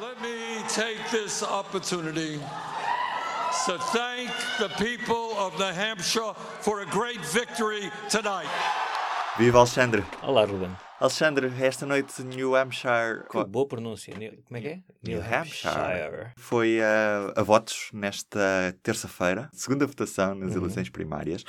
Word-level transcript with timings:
Let 0.00 0.20
me 0.22 0.62
take 0.68 0.98
this 1.10 1.42
opportunity 1.42 2.38
to 3.66 3.78
thank 3.92 4.30
the 4.58 4.68
people 4.78 5.36
of 5.36 5.58
New 5.58 5.72
Hampshire 5.72 6.32
for 6.60 6.80
a 6.80 6.86
great 6.86 7.20
victory 7.26 7.90
tonight. 8.08 8.48
Viva 9.38 9.58
Alexandre! 9.58 10.04
Olá, 10.22 10.44
Ruben. 10.46 10.70
Alexandre, 11.00 11.50
esta 11.62 11.86
noite 11.86 12.22
New 12.22 12.54
Hampshire. 12.54 13.24
Que 13.30 13.42
boa 13.44 13.66
pronúncia. 13.66 14.14
New- 14.16 14.42
Como 14.46 14.56
é 14.56 14.60
que 14.60 14.68
é? 14.68 14.80
New 15.02 15.20
Hampshire. 15.22 16.32
Foi 16.36 16.80
a, 16.82 17.32
a 17.36 17.42
votos 17.42 17.88
nesta 17.92 18.74
terça-feira, 18.82 19.48
segunda 19.52 19.86
votação 19.86 20.34
nas 20.34 20.54
eleições 20.54 20.90
primárias, 20.90 21.42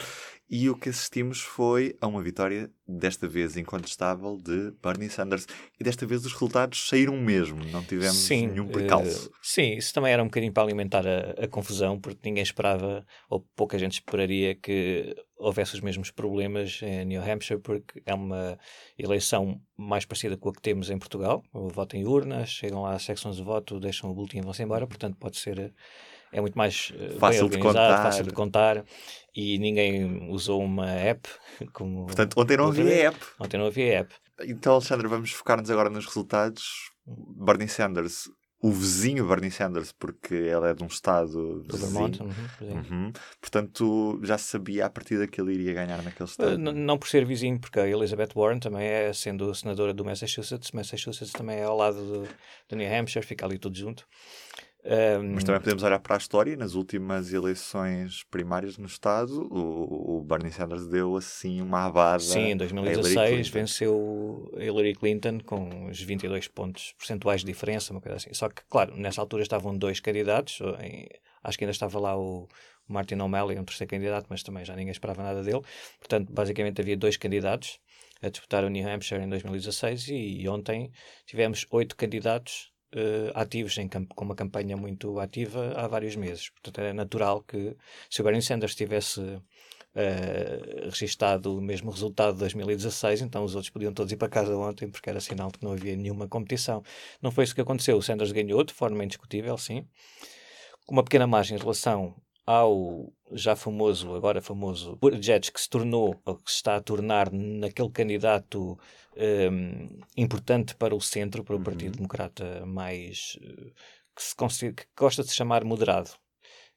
e 0.51 0.69
o 0.69 0.75
que 0.75 0.89
assistimos 0.89 1.39
foi 1.39 1.95
a 2.01 2.07
uma 2.07 2.21
vitória, 2.21 2.69
desta 2.85 3.25
vez 3.25 3.55
incontestável, 3.55 4.35
de 4.35 4.71
Bernie 4.83 5.09
Sanders. 5.09 5.47
E 5.79 5.83
desta 5.83 6.05
vez 6.05 6.25
os 6.25 6.33
resultados 6.33 6.89
saíram 6.89 7.15
mesmo, 7.15 7.63
não 7.71 7.81
tivemos 7.81 8.17
Sim, 8.17 8.47
nenhum 8.47 8.67
eh, 8.67 8.73
percalço. 8.73 9.31
sim, 9.41 9.77
isso 9.77 9.93
também 9.93 10.11
era 10.11 10.21
um 10.21 10.25
bocadinho 10.25 10.51
para 10.51 10.63
alimentar 10.63 11.07
a, 11.07 11.45
a 11.45 11.47
confusão, 11.47 11.97
porque 11.97 12.19
ninguém 12.25 12.43
esperava, 12.43 13.05
ou 13.29 13.47
pouca 13.55 13.79
gente 13.79 13.93
esperaria, 13.93 14.53
que 14.53 15.15
houvesse 15.37 15.73
os 15.73 15.79
mesmos 15.79 16.11
problemas 16.11 16.81
em 16.83 17.05
New 17.05 17.23
Hampshire, 17.23 17.61
porque 17.61 18.03
é 18.05 18.13
uma 18.13 18.59
eleição 18.99 19.61
mais 19.77 20.03
parecida 20.03 20.35
com 20.35 20.49
a 20.49 20.53
que 20.53 20.61
temos 20.61 20.89
em 20.89 20.99
Portugal. 20.99 21.41
O 21.53 21.69
voto 21.69 21.95
em 21.95 22.05
urnas, 22.05 22.49
chegam 22.49 22.81
lá 22.81 22.93
às 22.93 23.03
secções 23.03 23.37
de 23.37 23.43
voto, 23.43 23.79
deixam 23.79 24.11
o 24.11 24.13
boletim 24.13 24.39
e 24.39 24.41
vão-se 24.41 24.61
embora, 24.61 24.85
portanto 24.85 25.15
pode 25.17 25.37
ser. 25.37 25.73
Eh, 26.31 26.37
É 26.37 26.41
muito 26.41 26.57
mais 26.57 26.91
eh, 26.97 27.17
Fácil 27.19 27.49
de 27.49 27.57
contar. 27.59 28.03
fácil 28.03 28.23
de 28.25 28.33
contar 28.33 28.83
e 29.35 29.57
ninguém 29.59 30.29
usou 30.31 30.61
uma 30.63 30.89
app 30.89 31.27
como. 31.73 32.05
Portanto, 32.05 32.35
ontem 32.39 32.57
não 32.57 32.67
havia 32.67 33.07
app. 33.09 33.17
Ontem 33.39 33.57
não 33.57 33.67
havia 33.67 33.99
app. 33.99 34.13
Então, 34.43 34.73
Alexandre, 34.73 35.07
vamos 35.07 35.31
focar-nos 35.31 35.69
agora 35.69 35.89
nos 35.89 36.05
resultados. 36.05 36.89
Bernie 37.05 37.67
Sanders, 37.67 38.29
o 38.63 38.71
vizinho 38.71 39.27
Bernie 39.27 39.51
Sanders, 39.51 39.91
porque 39.91 40.33
ele 40.35 40.67
é 40.69 40.73
de 40.73 40.83
um 40.83 40.87
estado 40.87 41.61
Do 41.63 41.77
vizinho. 41.77 41.91
Vermont. 42.11 42.21
uhum. 42.21 42.33
Uhum. 42.69 43.13
Portanto, 43.39 44.19
já 44.23 44.37
se 44.37 44.45
sabia 44.45 44.85
a 44.85 44.89
partida 44.89 45.27
que 45.27 45.41
ele 45.41 45.53
iria 45.53 45.73
ganhar 45.73 45.97
naquele 46.03 46.23
Uh, 46.29 46.31
estado. 46.31 46.51
n- 46.57 46.71
Não 46.71 46.97
por 46.97 47.07
ser 47.09 47.25
vizinho, 47.25 47.59
porque 47.59 47.79
a 47.79 47.87
Elizabeth 47.87 48.29
Warren 48.35 48.59
também 48.59 48.85
é, 48.87 49.11
sendo 49.13 49.53
senadora 49.53 49.93
do 49.93 50.05
Massachusetts, 50.05 50.71
Massachusetts 50.71 51.33
também 51.33 51.57
é 51.57 51.63
ao 51.63 51.75
lado 51.75 51.97
do, 51.97 52.27
do 52.69 52.75
New 52.75 52.87
Hampshire, 52.93 53.25
fica 53.25 53.45
ali 53.45 53.57
tudo 53.57 53.77
junto. 53.77 54.05
Um, 54.83 55.33
Mas 55.35 55.43
também 55.43 55.61
podemos 55.61 55.83
olhar 55.83 55.99
para 55.99 56.15
a 56.15 56.17
história. 56.17 56.55
Nas 56.55 56.73
últimas 56.73 57.31
eleições 57.31 58.23
primárias 58.23 58.77
no 58.77 58.87
Estado, 58.87 59.47
o, 59.51 60.17
o 60.17 60.21
Bernie 60.23 60.51
Sanders 60.51 60.87
deu 60.87 61.15
assim 61.15 61.61
uma 61.61 61.85
abada. 61.85 62.19
sim, 62.19 62.39
em 62.39 62.53
a 62.53 62.55
Hillary 62.55 62.57
2016 62.57 63.29
Clinton. 63.29 63.51
venceu 63.51 64.51
Hillary 64.57 64.95
Clinton 64.95 65.39
com 65.45 65.87
uns 65.87 66.01
22 66.01 66.47
pontos 66.47 66.93
percentuais 66.97 67.41
de 67.41 67.47
diferença, 67.47 67.93
uma 67.93 68.01
coisa 68.01 68.17
assim. 68.17 68.33
Só 68.33 68.49
que, 68.49 68.63
claro, 68.69 68.95
nessa 68.97 69.21
altura 69.21 69.43
estavam 69.43 69.77
dois 69.77 69.99
candidatos, 69.99 70.59
acho 71.43 71.57
que 71.57 71.63
ainda 71.63 71.71
estava 71.71 71.99
lá 71.99 72.17
o 72.17 72.47
Martin 72.87 73.15
O'Malley, 73.15 73.59
um 73.59 73.63
terceiro 73.63 73.89
candidato, 73.89 74.27
mas 74.29 74.43
também 74.43 74.65
já 74.65 74.75
ninguém 74.75 74.91
esperava 74.91 75.23
nada 75.23 75.43
dele. 75.43 75.61
Portanto, 75.99 76.31
basicamente 76.31 76.81
havia 76.81 76.97
dois 76.97 77.17
candidatos 77.17 77.79
a 78.21 78.29
disputar 78.29 78.63
o 78.63 78.69
New 78.69 78.87
Hampshire 78.87 79.21
em 79.21 79.29
2016 79.29 80.09
e, 80.09 80.47
ontem 80.47 80.91
tivemos 81.25 81.65
oito 81.71 81.95
candidatos 81.95 82.70
eh, 82.93 83.31
ativos 83.35 83.77
em 83.77 83.87
com 83.87 84.25
uma 84.25 84.35
campanha 84.35 84.75
muito 84.77 85.19
ativa 85.19 85.73
há 85.75 85.87
vários 85.87 86.15
meses. 86.15 86.49
Portanto, 86.49 86.79
era 86.79 86.93
natural 86.93 87.41
que 87.43 87.75
se 88.09 88.21
o 88.21 88.23
Bernie 88.23 88.41
Sanders 88.41 88.75
tivesse 88.75 89.21
eh, 89.95 90.85
registado 90.85 91.57
o 91.57 91.61
mesmo 91.61 91.91
resultado 91.91 92.33
de 92.33 92.39
2016, 92.39 93.21
então 93.21 93.43
os 93.43 93.55
outros 93.55 93.69
podiam 93.69 93.93
todos 93.93 94.11
ir 94.11 94.17
para 94.17 94.29
casa 94.29 94.55
ontem 94.55 94.89
porque 94.89 95.09
era 95.09 95.19
sinal 95.19 95.51
de 95.51 95.59
que 95.59 95.65
não 95.65 95.73
havia 95.73 95.95
nenhuma 95.95 96.27
competição. 96.27 96.83
Não 97.21 97.31
foi 97.31 97.43
isso 97.43 97.55
que 97.55 97.61
aconteceu. 97.61 97.97
O 97.97 98.01
Sanders 98.01 98.31
ganhou 98.31 98.63
de 98.63 98.73
forma 98.73 99.03
indiscutível, 99.03 99.57
sim, 99.57 99.85
com 100.85 100.95
uma 100.95 101.03
pequena 101.03 101.27
margem 101.27 101.57
em 101.57 101.59
relação 101.59 102.15
ao 102.59 103.11
já 103.33 103.55
famoso, 103.55 104.13
agora 104.15 104.41
famoso, 104.41 104.97
Buttigieg, 105.01 105.51
que 105.51 105.61
se 105.61 105.69
tornou, 105.69 106.19
ou 106.25 106.35
que 106.35 106.51
se 106.51 106.57
está 106.57 106.75
a 106.75 106.81
tornar 106.81 107.31
naquele 107.31 107.89
candidato 107.89 108.77
hum, 109.15 109.87
importante 110.17 110.75
para 110.75 110.95
o 110.95 111.01
centro, 111.01 111.43
para 111.43 111.55
o 111.55 111.61
Partido 111.61 111.95
Democrata 111.97 112.65
mais, 112.65 113.37
eh, 113.41 113.71
que, 114.15 114.21
se 114.23 114.35
consi- 114.35 114.73
que 114.73 114.83
gosta 114.97 115.23
de 115.23 115.29
se 115.29 115.35
chamar 115.35 115.63
moderado, 115.63 116.09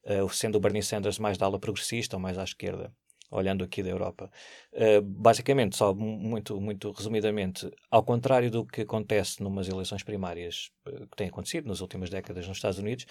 eh, 0.04 0.20
sendo 0.30 0.56
o 0.56 0.60
Bernie 0.60 0.82
Sanders 0.82 1.18
mais 1.18 1.36
da 1.38 1.46
ala 1.46 1.58
progressista 1.58 2.16
ou 2.16 2.20
mais 2.22 2.38
à 2.38 2.44
esquerda, 2.44 2.92
olhando 3.30 3.64
aqui 3.64 3.82
da 3.82 3.90
Europa. 3.90 4.30
Eh, 4.72 5.00
basicamente, 5.00 5.76
só 5.76 5.92
mu- 5.94 6.18
muito, 6.18 6.60
muito 6.60 6.90
resumidamente, 6.92 7.68
ao 7.90 8.04
contrário 8.04 8.50
do 8.50 8.64
que 8.64 8.82
acontece 8.82 9.42
numas 9.42 9.68
eleições 9.68 10.04
primárias 10.04 10.70
eh, 10.86 11.06
que 11.10 11.16
têm 11.16 11.28
acontecido 11.28 11.66
nas 11.68 11.80
últimas 11.80 12.10
décadas 12.10 12.46
nos 12.46 12.58
Estados 12.58 12.78
Unidos, 12.78 13.06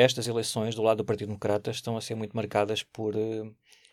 estas 0.00 0.26
eleições 0.26 0.74
do 0.74 0.82
lado 0.82 0.98
do 0.98 1.04
Partido 1.04 1.28
Democrata 1.28 1.70
estão 1.70 1.94
a 1.94 2.00
ser 2.00 2.14
muito 2.14 2.34
marcadas 2.34 2.82
por 2.82 3.14
eh, 3.14 3.50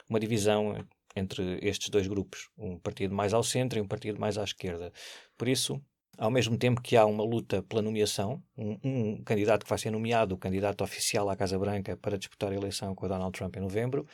uma 0.09 0.19
divisão 0.19 0.85
entre 1.13 1.59
estes 1.61 1.89
dois 1.89 2.07
grupos, 2.07 2.49
um 2.57 2.79
partido 2.79 3.13
mais 3.13 3.33
ao 3.33 3.43
centro 3.43 3.77
e 3.77 3.81
um 3.81 3.87
partido 3.87 4.17
mais 4.19 4.37
à 4.37 4.43
esquerda. 4.43 4.93
Por 5.37 5.49
isso, 5.49 5.81
ao 6.17 6.31
mesmo 6.31 6.57
tempo 6.57 6.81
que 6.81 6.95
há 6.95 7.05
uma 7.05 7.23
luta 7.23 7.61
pela 7.63 7.81
nomeação, 7.81 8.41
um, 8.57 8.77
um 8.83 9.23
candidato 9.23 9.63
que 9.63 9.69
vai 9.69 9.77
ser 9.77 9.91
nomeado, 9.91 10.35
o 10.35 10.37
candidato 10.37 10.81
oficial 10.81 11.29
à 11.29 11.35
Casa 11.35 11.59
Branca 11.59 11.97
para 11.97 12.17
disputar 12.17 12.53
a 12.53 12.55
eleição 12.55 12.95
com 12.95 13.05
o 13.05 13.09
Donald 13.09 13.37
Trump 13.37 13.57
em 13.57 13.61
novembro, 13.61 14.07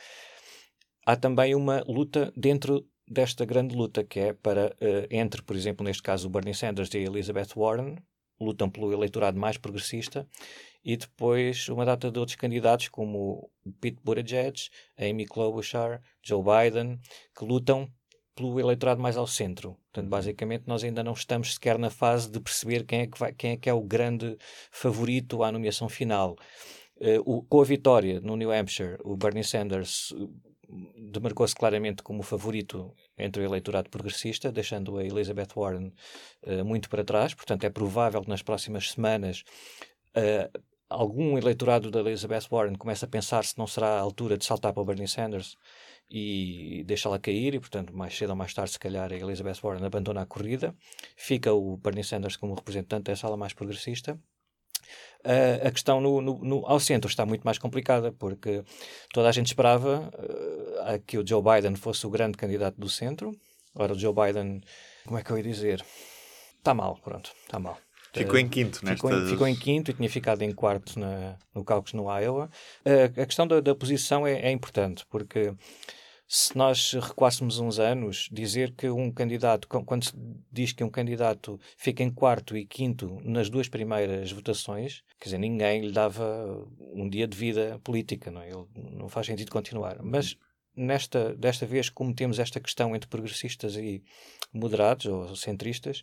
há 1.06 1.14
também 1.14 1.54
uma 1.54 1.84
luta 1.86 2.32
dentro 2.36 2.84
desta 3.06 3.44
grande 3.44 3.76
luta 3.76 4.02
que 4.02 4.18
é 4.18 4.32
para 4.32 4.74
eh, 4.80 5.06
entre, 5.10 5.42
por 5.42 5.54
exemplo, 5.54 5.84
neste 5.84 6.02
caso 6.02 6.26
o 6.26 6.30
Bernie 6.30 6.54
Sanders 6.54 6.92
e 6.94 6.98
a 6.98 7.02
Elizabeth 7.02 7.54
Warren, 7.54 7.96
lutam 8.40 8.68
pelo 8.68 8.92
eleitorado 8.92 9.38
mais 9.38 9.56
progressista 9.58 10.26
e 10.84 10.96
depois 10.96 11.68
uma 11.68 11.84
data 11.84 12.10
de 12.10 12.18
outros 12.18 12.36
candidatos 12.36 12.88
como 12.88 13.50
o 13.64 13.72
Pete 13.80 14.00
Buttigieg, 14.04 14.68
Amy 14.98 15.24
Klobuchar, 15.26 16.02
Joe 16.22 16.42
Biden, 16.42 16.98
que 17.36 17.44
lutam 17.44 17.90
pelo 18.34 18.58
eleitorado 18.58 19.00
mais 19.00 19.16
ao 19.16 19.26
centro. 19.26 19.76
Portanto, 19.92 20.10
basicamente, 20.10 20.64
nós 20.66 20.82
ainda 20.82 21.02
não 21.04 21.12
estamos 21.12 21.54
sequer 21.54 21.78
na 21.78 21.88
fase 21.88 22.30
de 22.30 22.40
perceber 22.40 22.84
quem 22.84 23.00
é 23.02 23.06
que, 23.06 23.18
vai, 23.18 23.32
quem 23.32 23.52
é, 23.52 23.56
que 23.56 23.70
é 23.70 23.72
o 23.72 23.80
grande 23.80 24.36
favorito 24.72 25.42
à 25.44 25.52
nomeação 25.52 25.88
final. 25.88 26.36
Eh, 27.00 27.18
o- 27.24 27.42
com 27.44 27.60
a 27.60 27.64
vitória 27.64 28.20
no 28.20 28.36
New 28.36 28.50
Hampshire, 28.52 28.96
o 29.04 29.16
Bernie 29.16 29.44
Sanders 29.44 30.12
eh, 30.12 30.26
demarcou-se 31.12 31.54
claramente 31.54 32.02
como 32.02 32.22
favorito 32.22 32.92
entre 33.16 33.42
o 33.42 33.44
eleitorado 33.44 33.88
progressista, 33.88 34.50
deixando 34.50 34.98
a 34.98 35.04
Elizabeth 35.04 35.48
Warren 35.56 35.92
eh, 36.42 36.62
muito 36.64 36.88
para 36.88 37.04
trás. 37.04 37.34
Portanto, 37.34 37.64
é 37.64 37.70
provável 37.70 38.20
que 38.22 38.28
nas 38.28 38.42
próximas 38.42 38.90
semanas 38.90 39.44
eh, 40.14 40.50
algum 40.94 41.36
eleitorado 41.38 41.90
da 41.90 42.00
Elizabeth 42.00 42.44
Warren 42.50 42.74
comece 42.76 43.04
a 43.04 43.08
pensar 43.08 43.44
se 43.44 43.58
não 43.58 43.66
será 43.66 43.98
a 43.98 44.00
altura 44.00 44.36
de 44.38 44.44
saltar 44.44 44.72
para 44.72 44.82
o 44.82 44.84
Bernie 44.84 45.08
Sanders 45.08 45.56
e 46.10 46.84
deixá-la 46.86 47.18
cair, 47.18 47.54
e 47.54 47.60
portanto, 47.60 47.96
mais 47.96 48.16
cedo 48.16 48.30
ou 48.30 48.36
mais 48.36 48.52
tarde, 48.54 48.72
se 48.72 48.78
calhar, 48.78 49.10
a 49.12 49.16
Elizabeth 49.16 49.60
Warren 49.62 49.84
abandona 49.84 50.22
a 50.22 50.26
corrida. 50.26 50.74
Fica 51.16 51.52
o 51.52 51.76
Bernie 51.76 52.04
Sanders 52.04 52.36
como 52.36 52.54
representante 52.54 53.04
dessa 53.04 53.26
ala 53.26 53.36
mais 53.36 53.52
progressista. 53.52 54.18
Uh, 55.24 55.66
a 55.66 55.70
questão 55.70 56.00
no, 56.00 56.20
no- 56.20 56.44
no- 56.44 56.66
ao 56.66 56.78
centro 56.78 57.08
está 57.08 57.24
muito 57.24 57.42
mais 57.42 57.56
complicada, 57.58 58.12
porque 58.12 58.62
toda 59.12 59.28
a 59.28 59.32
gente 59.32 59.46
esperava 59.46 60.10
uh, 60.12 61.02
que 61.06 61.16
o 61.16 61.26
Joe 61.26 61.42
Biden 61.42 61.74
fosse 61.76 62.06
o 62.06 62.10
grande 62.10 62.36
candidato 62.36 62.78
do 62.78 62.88
centro. 62.88 63.32
Ora, 63.74 63.94
o 63.94 63.98
Joe 63.98 64.12
Biden, 64.14 64.60
como 65.06 65.18
é 65.18 65.22
que 65.22 65.30
eu 65.30 65.38
ia 65.38 65.42
dizer? 65.42 65.82
Está 66.58 66.74
mal, 66.74 66.98
pronto, 67.02 67.32
está 67.42 67.58
mal. 67.58 67.78
Ficou 68.20 68.38
em 68.38 68.48
quinto 68.48 68.78
Ficou, 68.78 69.10
nestas... 69.10 69.28
em, 69.28 69.30
ficou 69.32 69.48
em 69.48 69.56
quinto 69.56 69.90
e 69.90 69.94
tinha 69.94 70.08
ficado 70.08 70.42
em 70.42 70.52
quarto 70.52 70.98
na, 70.98 71.36
no 71.54 71.64
caucus 71.64 71.92
no 71.92 72.04
Iowa. 72.10 72.50
Uh, 72.84 73.20
a 73.20 73.26
questão 73.26 73.46
da, 73.46 73.60
da 73.60 73.74
posição 73.74 74.26
é, 74.26 74.40
é 74.40 74.50
importante, 74.50 75.04
porque 75.10 75.52
se 76.26 76.56
nós 76.56 76.92
recuássemos 76.92 77.58
uns 77.58 77.78
anos, 77.78 78.28
dizer 78.32 78.72
que 78.74 78.88
um 78.88 79.10
candidato, 79.12 79.68
qu- 79.68 79.84
quando 79.84 80.04
se 80.04 80.12
diz 80.50 80.72
que 80.72 80.82
um 80.82 80.88
candidato 80.88 81.60
fica 81.76 82.02
em 82.02 82.10
quarto 82.10 82.56
e 82.56 82.64
quinto 82.64 83.20
nas 83.22 83.50
duas 83.50 83.68
primeiras 83.68 84.32
votações, 84.32 85.02
quer 85.20 85.26
dizer, 85.26 85.38
ninguém 85.38 85.82
lhe 85.82 85.92
dava 85.92 86.66
um 86.92 87.08
dia 87.08 87.26
de 87.28 87.36
vida 87.36 87.78
política, 87.84 88.30
não 88.30 88.40
é? 88.40 88.48
Ele 88.48 88.64
não 88.92 89.08
faz 89.08 89.26
sentido 89.26 89.50
continuar. 89.50 89.98
Mas 90.02 90.36
nesta, 90.74 91.34
desta 91.36 91.66
vez, 91.66 91.90
como 91.90 92.14
temos 92.14 92.38
esta 92.38 92.58
questão 92.58 92.96
entre 92.96 93.08
progressistas 93.08 93.76
e 93.76 94.02
moderados 94.52 95.06
ou 95.06 95.36
centristas, 95.36 96.02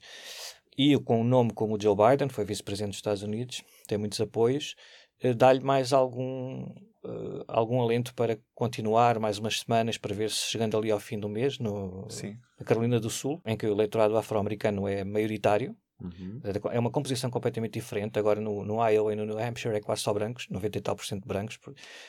e 0.78 0.98
com 1.00 1.22
um 1.22 1.24
nome 1.24 1.52
como 1.54 1.76
o 1.76 1.82
Joe 1.82 1.96
Biden, 1.96 2.30
foi 2.30 2.46
vice-presidente 2.46 2.92
dos 2.92 2.98
Estados 2.98 3.24
Unidos, 3.24 3.64
tem 3.88 3.98
muitos 3.98 4.20
apoios, 4.22 4.76
eh, 5.22 5.34
dá-lhe 5.34 5.60
mais 5.62 5.94
algum, 5.94 6.66
eh, 7.06 7.44
algum 7.48 7.82
alento 7.82 8.14
para 8.16 8.40
continuar 8.56 9.20
mais 9.20 9.38
umas 9.38 9.60
semanas 9.60 9.98
para 9.98 10.16
ver 10.16 10.30
se 10.30 10.50
chegando 10.50 10.78
ali 10.78 10.90
ao 10.92 11.00
fim 11.00 11.20
do 11.20 11.28
mês, 11.30 11.60
no, 11.60 12.06
Sim. 12.10 12.38
na 12.60 12.66
Carolina 12.66 13.00
do 13.00 13.10
Sul, 13.10 13.42
em 13.46 13.56
que 13.58 13.66
o 13.68 13.72
eleitorado 13.74 14.18
afro-americano 14.18 14.88
é 14.88 15.04
maioritário, 15.04 15.76
Uhum. 16.04 16.42
é 16.72 16.80
uma 16.80 16.90
composição 16.90 17.30
completamente 17.30 17.74
diferente. 17.74 18.18
Agora 18.18 18.42
no, 18.42 18.66
no 18.66 18.84
Iowa 18.90 19.14
e 19.14 19.16
no 19.16 19.24
New 19.24 19.38
Hampshire 19.38 19.76
é 19.76 19.80
quase 19.80 20.02
só 20.02 20.12
brancos, 20.12 20.48
90 20.50 20.80
e 20.80 20.82
tal 20.82 20.96
por 20.96 21.06
cento 21.06 21.28
brancos, 21.28 21.60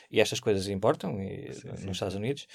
e 0.09 0.19
estas 0.19 0.39
coisas 0.39 0.67
importam 0.67 1.21
e- 1.21 1.49
nos 1.85 1.91
Estados 1.91 2.15
Unidos. 2.15 2.47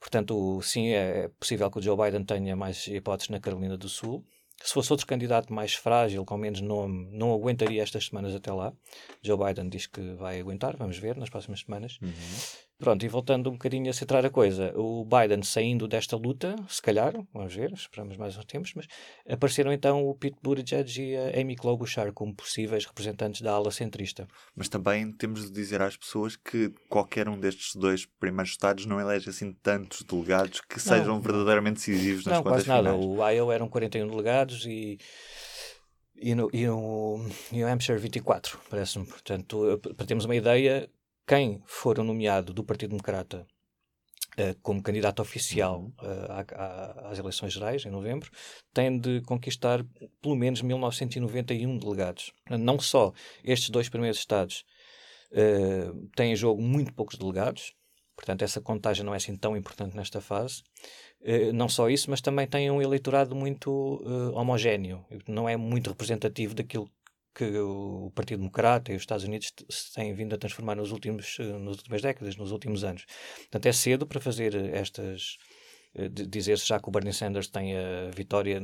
Portanto, 0.00 0.62
sim, 0.62 0.88
é 0.88 1.28
possível 1.38 1.70
que 1.70 1.78
o 1.78 1.82
Joe 1.82 1.94
Biden 1.94 2.24
tenha 2.24 2.56
mais 2.56 2.86
hipóteses 2.86 3.28
na 3.28 3.38
Carolina 3.38 3.76
do 3.76 3.86
Sul. 3.86 4.24
Se 4.62 4.74
fosse 4.74 4.92
outro 4.92 5.06
candidato 5.06 5.52
mais 5.52 5.74
frágil, 5.74 6.24
com 6.24 6.36
menos 6.36 6.60
nome, 6.60 7.08
não 7.12 7.32
aguentaria 7.32 7.82
estas 7.82 8.06
semanas 8.06 8.34
até 8.34 8.52
lá. 8.52 8.72
Joe 9.22 9.38
Biden 9.38 9.68
diz 9.68 9.86
que 9.86 10.14
vai 10.14 10.40
aguentar, 10.40 10.76
vamos 10.76 10.98
ver 10.98 11.16
nas 11.16 11.30
próximas 11.30 11.60
semanas. 11.60 11.98
Uhum. 12.02 12.67
Pronto, 12.78 13.04
e 13.04 13.08
voltando 13.08 13.50
um 13.50 13.54
bocadinho 13.54 13.90
a 13.90 13.92
centrar 13.92 14.24
a 14.24 14.30
coisa, 14.30 14.72
o 14.76 15.04
Biden 15.04 15.42
saindo 15.42 15.88
desta 15.88 16.16
luta, 16.16 16.54
se 16.68 16.80
calhar, 16.80 17.12
vamos 17.34 17.52
ver, 17.52 17.72
esperamos 17.72 18.16
mais 18.16 18.36
uns 18.38 18.44
tempos, 18.44 18.72
mas 18.72 18.86
apareceram 19.28 19.72
então 19.72 20.06
o 20.06 20.14
Pete 20.14 20.36
Buttigieg 20.40 21.02
e 21.02 21.16
a 21.16 21.40
Amy 21.40 21.56
Klobuchar 21.56 22.12
como 22.12 22.32
possíveis 22.32 22.86
representantes 22.86 23.40
da 23.40 23.50
ala 23.52 23.72
centrista. 23.72 24.28
Mas 24.54 24.68
também 24.68 25.10
temos 25.10 25.46
de 25.46 25.50
dizer 25.50 25.82
às 25.82 25.96
pessoas 25.96 26.36
que 26.36 26.72
qualquer 26.88 27.28
um 27.28 27.36
destes 27.36 27.74
dois 27.74 28.06
primeiros 28.06 28.52
estados 28.52 28.86
não 28.86 29.00
elege 29.00 29.28
assim 29.28 29.52
tantos 29.52 30.04
delegados 30.04 30.60
que 30.60 30.78
sejam 30.78 31.20
verdadeiramente 31.20 31.78
decisivos 31.78 32.24
nas 32.26 32.36
Não, 32.36 32.42
contas 32.44 32.64
quase 32.64 32.68
nada. 32.68 32.96
finais. 32.96 33.04
O 33.18 33.28
Iowa 33.28 33.54
eram 33.54 33.68
41 33.68 34.06
delegados 34.06 34.64
e, 34.66 34.98
e, 36.14 36.32
no, 36.32 36.48
e, 36.52 36.64
no, 36.64 37.28
e 37.50 37.64
o 37.64 37.66
Hampshire 37.66 37.98
24, 37.98 38.56
parece-me. 38.70 39.04
Portanto, 39.04 39.80
para 39.96 40.06
termos 40.06 40.24
uma 40.24 40.36
ideia, 40.36 40.88
quem 41.28 41.62
for 41.66 42.02
nomeado 42.02 42.54
do 42.54 42.64
Partido 42.64 42.90
Democrata 42.90 43.46
eh, 44.38 44.54
como 44.62 44.82
candidato 44.82 45.20
oficial 45.20 45.80
Uhum. 45.80 45.92
eh, 46.00 47.06
às 47.10 47.18
eleições 47.18 47.52
gerais, 47.52 47.84
em 47.84 47.90
novembro, 47.90 48.30
tem 48.72 48.98
de 48.98 49.20
conquistar 49.22 49.84
pelo 50.22 50.36
menos 50.36 50.62
1991 50.62 51.76
delegados. 51.76 52.32
Não 52.48 52.78
só 52.78 53.12
estes 53.44 53.68
dois 53.68 53.88
primeiros 53.88 54.18
estados 54.18 54.64
eh, 55.32 55.90
têm 56.16 56.32
em 56.32 56.36
jogo 56.36 56.62
muito 56.62 56.94
poucos 56.94 57.18
delegados, 57.18 57.74
portanto, 58.16 58.42
essa 58.42 58.60
contagem 58.60 59.04
não 59.04 59.12
é 59.12 59.16
assim 59.18 59.36
tão 59.36 59.56
importante 59.56 59.96
nesta 59.96 60.20
fase. 60.20 60.62
Não 61.52 61.68
só 61.68 61.90
isso, 61.90 62.08
mas 62.10 62.20
também 62.20 62.46
tem 62.46 62.70
um 62.70 62.80
eleitorado 62.80 63.34
muito 63.34 63.70
homogéneo, 64.34 65.04
não 65.26 65.48
é 65.48 65.56
muito 65.56 65.90
representativo 65.90 66.54
daquilo 66.54 66.88
que 67.34 67.58
o 67.58 68.10
Partido 68.14 68.38
Democrata 68.38 68.92
e 68.92 68.96
os 68.96 69.02
Estados 69.02 69.24
Unidos 69.24 69.52
se 69.70 69.92
têm 69.94 70.12
vindo 70.14 70.34
a 70.34 70.38
transformar 70.38 70.74
nos 70.74 70.90
últimos, 70.90 71.36
eh, 71.38 71.58
nas 71.58 71.76
últimas 71.76 72.02
décadas, 72.02 72.36
nos 72.36 72.50
últimos 72.52 72.82
anos. 72.84 73.04
Portanto, 73.38 73.66
é 73.66 73.72
cedo 73.72 74.06
para 74.06 74.20
fazer 74.20 74.54
estas. 74.74 75.36
eh, 75.94 76.08
Dizer-se 76.08 76.66
já 76.66 76.80
que 76.80 76.88
o 76.88 76.92
Bernie 76.92 77.12
Sanders 77.12 77.48
tem 77.48 77.76
a 77.76 78.10
vitória 78.14 78.60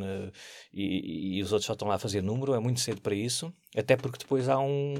e, 0.73 1.39
e 1.39 1.43
os 1.43 1.53
outros 1.53 1.67
só 1.67 1.73
estão 1.75 1.89
lá 1.89 1.95
a 1.95 1.99
fazer 1.99 2.23
número, 2.23 2.55
é 2.55 2.59
muito 2.61 2.81
cedo 2.81 3.01
para 3.01 3.15
isso, 3.15 3.53
até 3.77 3.97
porque 3.97 4.19
depois 4.19 4.49
há 4.49 4.59
um 4.59 4.95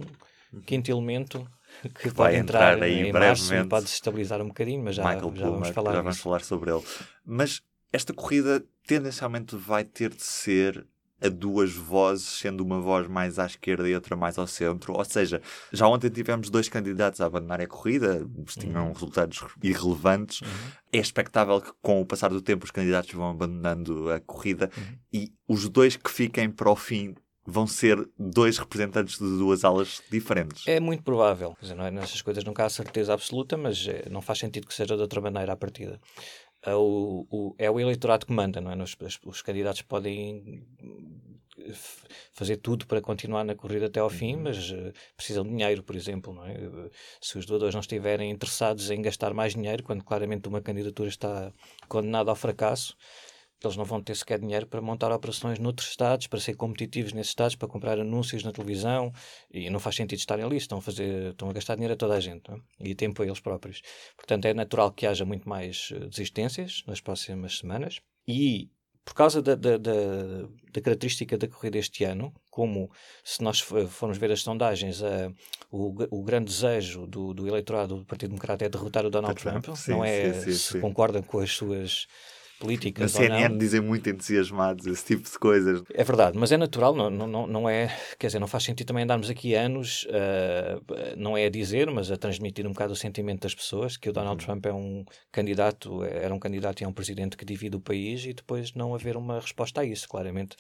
quinto 0.67 0.91
elemento 0.91 1.47
que, 1.95 2.09
vai 2.09 2.33
pode 2.33 2.37
entrar, 2.37 2.75
entrar 2.75 2.83
aí 2.85 3.09
em 3.09 3.13
março 3.13 3.45
e 3.45 3.49
brevemente. 3.49 3.69
pode 3.71 3.85
desestabilizar 3.87 4.41
um 4.41 4.49
bocadinho, 4.49 4.83
mas 4.85 4.95
já, 4.95 5.03
já 5.35 5.51
vamos 5.51 5.69
falar 5.71 5.93
já 5.93 6.01
vamos 6.03 6.19
falar 6.19 6.43
sobre 6.43 6.71
ele. 6.71 6.83
Mas 7.25 7.61
esta 7.93 8.15
corrida 8.15 8.65
tendencialmente 8.87 9.57
vai 9.57 9.85
ter 9.85 10.11
de 10.15 10.23
ser 10.23 10.87
a 11.25 11.29
duas 11.29 11.73
vozes, 11.73 12.27
sendo 12.27 12.63
uma 12.63 12.81
voz 12.81 13.09
mais 13.09 13.39
à 13.39 13.47
esquerda 13.47 13.89
e 13.89 13.95
outra 13.95 14.15
mais 14.15 14.37
ao 14.37 14.47
centro. 14.47 14.93
Ou 14.93 15.05
seja, 15.05 15.41
já 15.73 15.89
ontem 15.89 16.11
tivemos 16.11 16.51
dois 16.51 16.69
candidatos 16.69 17.21
a 17.21 17.27
abandonar 17.27 17.61
a 17.61 17.67
corrida, 17.67 18.27
tinham 18.49 18.93
resultados 18.93 19.43
irrelevantes. 19.63 20.43
É 20.93 20.99
expectável 20.99 21.61
que, 21.61 21.73
com 21.81 22.01
o 22.01 22.07
passar 22.07 22.29
do 22.29 22.43
tempo, 22.43 22.65
os 22.65 22.71
candidatos 22.71 23.13
vão 23.13 23.31
abandonando 23.31 24.11
a 24.11 24.21
corrida 24.21 24.71
e 25.13 25.33
os 25.49 25.69
dois 25.69 25.97
que 25.97 26.11
fiquem 26.11 26.51
para 26.51 26.71
o 26.71 26.77
fim 26.77 27.15
vão 27.47 27.67
ser 27.67 28.09
dois 28.19 28.57
representantes 28.59 29.19
de 29.19 29.25
duas 29.25 29.65
alas 29.65 30.03
diferentes. 30.11 30.67
É 30.67 30.81
muito 30.81 31.03
provável. 31.03 31.55
Quer 31.57 31.63
dizer, 31.63 31.75
não 31.75 31.85
é, 31.85 31.91
nessas 31.91 32.23
coisas 32.23 32.43
nunca 32.43 32.65
há 32.65 32.71
certeza 32.71 33.13
absoluta, 33.13 33.57
mas 33.57 33.87
eh, 33.87 34.07
não 34.11 34.23
faz 34.23 34.39
sentido 34.39 34.67
que 34.67 34.75
seja 34.75 34.97
de 34.97 35.03
outra 35.03 35.21
maneira 35.21 35.53
à 35.53 35.57
partida. 35.57 36.01
É 36.67 36.75
o, 36.75 37.27
o- 37.31 37.55
é 37.59 37.71
o 37.71 37.79
eleitorado 37.79 38.25
que 38.27 38.33
manda, 38.33 38.61
não 38.61 38.71
é? 38.73 38.77
Os, 38.83 38.97
os- 39.01 39.21
os 39.25 39.43
candidatos 39.43 39.83
podem 39.83 40.63
eh, 41.59 41.73
fazer 42.33 42.57
tudo 42.57 42.87
para 42.87 43.01
continuar 43.03 43.45
na 43.45 43.55
corrida 43.55 43.87
até 43.87 44.01
ao 44.01 44.09
fim, 44.11 44.37
mas 44.37 44.71
eh, 44.71 44.93
precisam 45.17 45.45
de 45.45 45.51
dinheiro, 45.51 45.83
por 45.83 45.95
exemplo, 45.95 46.33
não 46.33 46.45
é? 46.47 46.53
Eh, 46.55 46.91
Se 47.21 47.39
os 47.39 47.45
doadores 47.47 47.75
não 47.75 47.81
estiverem 47.81 48.31
interessados 48.31 48.91
em 48.91 49.03
gastar 49.03 49.35
mais 49.35 49.55
dinheiro, 49.55 49.83
quando 49.83 50.03
claramente 50.05 50.49
uma 50.49 50.61
candidatura 50.63 51.09
está 51.09 51.53
condenada 51.89 52.31
ao 52.31 52.37
fracasso, 52.37 52.97
eles 53.67 53.77
não 53.77 53.85
vão 53.85 54.03
ter 54.03 54.15
sequer 54.15 54.39
dinheiro 54.39 54.67
para 54.67 54.81
montar 54.81 55.13
operações 55.13 55.59
noutros 55.59 55.89
estados, 55.89 56.27
para 56.27 56.41
ser 56.41 56.55
competitivos 56.55 57.13
nesses 57.13 57.31
estados, 57.31 57.57
para 57.57 57.69
comprar 57.69 57.99
anúncios 57.99 58.43
na 58.43 58.53
televisão, 58.53 59.13
e 59.51 59.71
não 59.71 59.81
faz 59.81 59.97
sentido 59.97 60.19
estarem 60.19 60.45
ali, 60.45 60.57
estão 60.57 60.79
a, 60.79 60.83
fazer, 60.83 61.31
estão 61.31 61.49
a 61.49 61.53
gastar 61.53 61.75
dinheiro 61.75 61.95
a 61.95 61.97
toda 61.97 62.15
a 62.15 62.21
gente, 62.21 62.51
é? 62.51 62.57
e 62.81 62.95
tempo 62.95 63.23
a 63.23 63.27
eles 63.27 63.41
próprios. 63.41 63.83
Portanto, 64.17 64.47
é 64.47 64.55
natural 64.55 64.93
que 64.93 65.07
haja 65.07 65.25
muito 65.25 65.49
mais 65.49 65.91
eh, 65.93 66.07
desistências 66.07 66.83
nas 66.87 67.01
próximas 67.01 67.59
semanas, 67.59 68.01
e 68.27 68.71
por 69.05 69.15
causa 69.15 69.43
da, 69.43 69.55
da, 69.55 69.77
da, 69.77 69.93
da 70.73 70.81
característica 70.81 71.37
da 71.37 71.47
corrida 71.47 71.77
este 71.77 72.05
ano, 72.05 72.33
como 72.51 72.91
se 73.23 73.43
nós 73.43 73.61
formos 73.61 74.17
ver 74.17 74.33
as 74.33 74.41
sondagens, 74.41 75.03
eh, 75.03 75.31
o, 75.71 75.95
o 76.11 76.23
grande 76.23 76.47
desejo 76.47 77.07
do, 77.07 77.35
do 77.35 77.47
eleitorado 77.47 77.97
do 77.97 78.07
Partido 78.07 78.31
Democrata 78.31 78.65
é 78.65 78.69
derrotar 78.69 79.05
o 79.05 79.11
Donald 79.11 79.39
Trump, 79.39 79.63
Trump, 79.63 79.77
sim, 79.77 79.91
não 79.91 80.05
é 80.05 80.33
sim, 80.33 80.53
sim, 80.53 80.53
se 80.53 80.81
concordam 80.81 81.23
com 81.23 81.39
as 81.41 81.51
suas 81.51 82.07
políticas 82.65 83.13
não. 83.15 83.21
CNN 83.21 83.59
dizem 83.59 83.81
muito 83.81 84.09
entusiasmados 84.09 84.87
esse 84.87 85.05
tipo 85.05 85.29
de 85.31 85.39
coisas. 85.39 85.83
É 85.93 86.03
verdade, 86.05 86.39
mas 86.39 86.51
é 86.53 86.57
natural, 86.57 86.95
não, 86.95 87.11
não, 87.11 87.47
não- 87.47 87.69
é, 87.69 87.95
quer 88.19 88.29
dizer, 88.29 88.39
não 88.39 88.47
faz 88.47 88.65
sentido 88.65 88.87
também 88.89 89.05
andarmos 89.05 89.29
aqui 89.31 89.55
anos, 89.55 90.07
ah, 90.11 90.81
não 91.17 91.37
é 91.37 91.47
a 91.47 91.51
dizer, 91.51 91.91
mas 91.91 92.11
a 92.11 92.17
transmitir 92.17 92.67
um 92.67 92.71
bocado 92.73 92.93
o 92.93 92.97
sentimento 92.97 93.43
das 93.43 93.55
pessoas, 93.55 93.97
que 93.97 94.09
o 94.09 94.13
Donald 94.13 94.45
Trump 94.45 94.65
é 94.67 94.73
um 94.73 95.05
candidato, 95.33 96.03
era 96.05 96.33
um 96.35 96.39
candidato 96.39 96.81
e 96.81 96.85
é 96.85 96.89
um 96.89 96.93
presidente 96.93 97.37
que 97.37 97.45
divide 97.45 97.77
o 97.77 97.81
país 97.81 98.25
e 98.25 98.33
depois 98.33 98.73
não 98.75 98.95
haver 98.95 99.17
uma 99.17 99.41
resposta 99.41 99.81
a 99.81 99.85
isso, 99.85 100.09
claramente. 100.09 100.57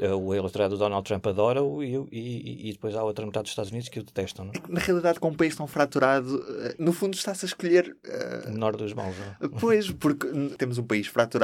Ah, 0.00 0.14
o 0.14 0.34
eleitorado 0.34 0.74
do 0.76 0.78
Donald 0.78 1.04
Trump 1.06 1.26
adora-o 1.26 1.82
e, 1.82 1.94
e, 2.12 2.68
e 2.68 2.72
depois 2.72 2.94
há 2.94 3.02
outra 3.02 3.24
metade 3.26 3.44
dos 3.44 3.52
Estados 3.52 3.70
Unidos 3.70 3.88
que 3.88 3.98
o 4.00 4.02
detestam, 4.02 4.44
não? 4.46 4.52
é? 4.52 4.72
Na 4.72 4.80
realidade, 4.80 5.18
com 5.18 5.28
um 5.28 5.34
país 5.34 5.56
tão 5.56 5.66
fraturado, 5.66 6.44
eh, 6.60 6.74
no 6.78 6.92
fundo 6.92 7.14
está-se 7.14 7.44
a 7.44 7.48
escolher 7.48 7.96
eh, 8.04 8.44
O 8.48 8.52
menor 8.52 8.76
dos 8.76 8.94
não 8.94 9.04
é? 9.04 9.48
Pois, 9.60 9.90
porque 9.90 10.26
temos 10.56 10.78
um 10.78 10.84
país 10.84 11.06
fraturado, 11.06 11.38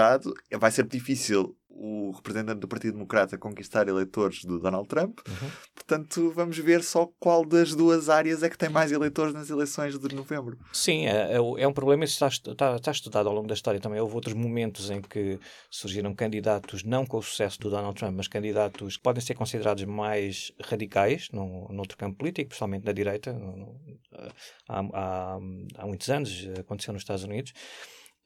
vai 0.59 0.71
ser 0.71 0.87
difícil 0.87 1.57
o 1.77 2.13
representante 2.13 2.61
do 2.61 2.69
Partido 2.69 2.93
Democrata 2.93 3.37
conquistar 3.37 3.89
eleitores 3.89 4.45
do 4.45 4.61
Donald 4.61 4.87
Trump. 4.87 5.19
Uhum. 5.29 5.51
Portanto, 5.75 6.31
vamos 6.31 6.57
ver 6.57 6.85
só 6.85 7.09
qual 7.19 7.45
das 7.45 7.75
duas 7.75 8.09
áreas 8.09 8.45
é 8.45 8.49
que 8.49 8.57
tem 8.57 8.69
mais 8.69 8.93
eleitores 8.93 9.35
nas 9.35 9.51
eleições 9.51 9.99
de 9.99 10.15
novembro. 10.15 10.57
Sim, 10.73 11.07
é, 11.07 11.33
é 11.33 11.37
é 11.37 11.67
um 11.69 11.73
problema, 11.73 12.05
isso 12.05 12.25
está, 12.25 12.29
está, 12.53 12.77
está 12.77 12.91
estudado 12.93 13.29
ao 13.29 13.35
longo 13.35 13.49
da 13.49 13.55
história 13.55 13.81
também. 13.81 13.99
Houve 14.01 14.15
outros 14.15 14.35
momentos 14.35 14.89
em 14.89 15.03
que 15.03 15.39
surgiram 15.69 16.15
candidatos, 16.15 16.85
não 16.85 17.05
com 17.05 17.19
o 17.19 17.23
sucesso 17.23 17.59
do 17.61 17.69
Donald 17.69 17.99
Trump, 17.99 18.15
mas 18.17 18.29
candidatos 18.29 18.97
que 18.97 19.03
podem 19.03 19.21
ser 19.21 19.35
considerados 19.35 19.83
mais 19.85 20.53
radicais 20.63 21.29
num, 21.33 21.67
noutro 21.71 21.99
campo 21.99 22.17
político, 22.19 22.51
principalmente 22.51 22.85
na 22.85 22.93
direita. 22.93 23.33
no- 23.33 23.57
no- 23.57 23.81
há, 24.69 24.81
há, 24.93 25.39
há 25.79 25.87
muitos 25.87 26.09
anos 26.09 26.49
aconteceu 26.57 26.93
nos 26.95 27.03
Estados 27.03 27.25
Unidos. 27.25 27.53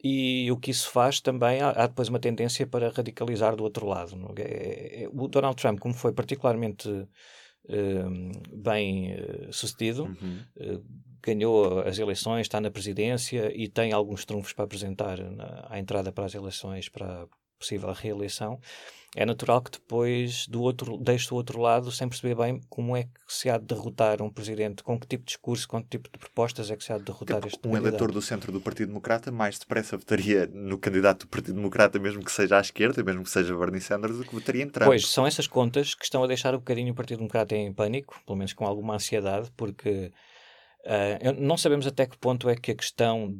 E 0.02 0.50
o 0.52 0.57
que 0.57 0.71
isso 0.71 0.90
faz 0.90 1.21
também, 1.21 1.61
há, 1.61 1.71
há 1.71 1.87
depois 1.87 2.09
uma 2.09 2.21
tendência 2.21 2.67
para 2.67 2.90
radicalizar 2.90 3.57
do 3.57 3.64
outro 3.64 3.87
lado. 3.87 4.17
é? 4.37 4.43
É- 4.43 5.02
é- 5.05 5.09
O 5.09 5.26
Donald 5.28 5.57
Trump, 5.61 5.78
como 5.81 5.95
foi 5.95 6.12
particularmente 6.12 6.88
eh, 7.69 8.05
bem 8.52 9.12
eh, 9.12 9.49
sucedido, 9.50 10.17
eh, 10.57 10.78
ganhou 11.21 11.81
as 11.81 11.99
eleições, 11.99 12.43
está 12.43 12.61
na 12.61 12.71
presidência 12.71 13.52
e 13.55 13.69
tem 13.69 13.93
alguns 13.93 14.25
trunfos 14.25 14.52
para 14.52 14.64
apresentar 14.64 15.19
na, 15.19 15.67
à 15.69 15.78
entrada 15.78 16.12
para 16.12 16.25
as 16.25 16.35
eleições 16.35 16.88
para 16.88 17.25
a 17.25 17.26
possível 17.59 17.93
reeleição, 17.93 18.59
é 19.17 19.25
natural 19.25 19.62
que 19.62 19.71
depois 19.71 20.47
do 20.47 20.61
outro, 20.61 20.99
deixe 20.99 21.29
do 21.29 21.35
outro 21.35 21.59
lado 21.61 21.91
sem 21.91 22.07
perceber 22.09 22.35
bem 22.35 22.61
como 22.69 22.95
é 22.97 23.05
que 23.05 23.11
se 23.27 23.49
há 23.49 23.57
de 23.57 23.65
derrotar 23.65 24.21
um 24.21 24.29
presidente, 24.31 24.83
com 24.83 24.99
que 25.00 25.07
tipo 25.07 25.25
de 25.25 25.29
discurso, 25.29 25.67
com 25.67 25.83
que 25.83 25.88
tipo 25.88 26.11
de 26.12 26.19
propostas 26.19 26.71
é 26.71 26.77
que 26.77 26.85
se 26.85 26.93
há 26.93 26.99
de 26.99 27.05
derrotar 27.05 27.38
este 27.47 27.59
Um 27.59 27.71
candidato. 27.73 27.87
eleitor 27.87 28.12
do 28.12 28.21
centro 28.21 28.53
do 28.53 28.61
Partido 28.61 28.88
Democrata 28.88 29.33
mais 29.33 29.59
depressa 29.59 29.97
votaria 29.97 30.47
no 30.53 30.79
candidato 30.79 31.21
do 31.21 31.29
Partido 31.29 31.55
Democrata, 31.55 31.99
mesmo 31.99 32.23
que 32.23 32.31
seja 32.31 32.59
à 32.59 32.61
esquerda, 32.61 33.03
mesmo 33.03 33.23
que 33.25 33.31
seja 33.31 33.57
Bernie 33.57 33.81
Sanders, 33.81 34.19
do 34.19 34.25
que 34.25 34.35
votaria 34.35 34.62
em 34.62 34.69
Trump. 34.69 34.87
Pois, 34.88 35.07
são 35.09 35.27
essas 35.27 35.47
contas 35.47 35.95
que 35.95 36.05
estão 36.05 36.23
a 36.23 36.27
deixar 36.27 36.55
um 36.55 36.59
bocadinho 36.59 36.93
o 36.93 36.97
Partido 36.97 37.19
Democrata 37.19 37.57
em 37.57 37.73
pânico, 37.73 38.21
pelo 38.27 38.37
menos 38.37 38.53
com 38.53 38.67
alguma 38.67 38.95
ansiedade, 38.97 39.50
porque 39.57 40.12
eu- 41.21 41.33
não 41.35 41.57
sabemos 41.57 41.87
até 41.87 42.07
que 42.07 42.17
ponto 42.19 42.49
é 42.49 42.55
que 42.55 42.71
a 42.71 42.75
questão 42.75 43.35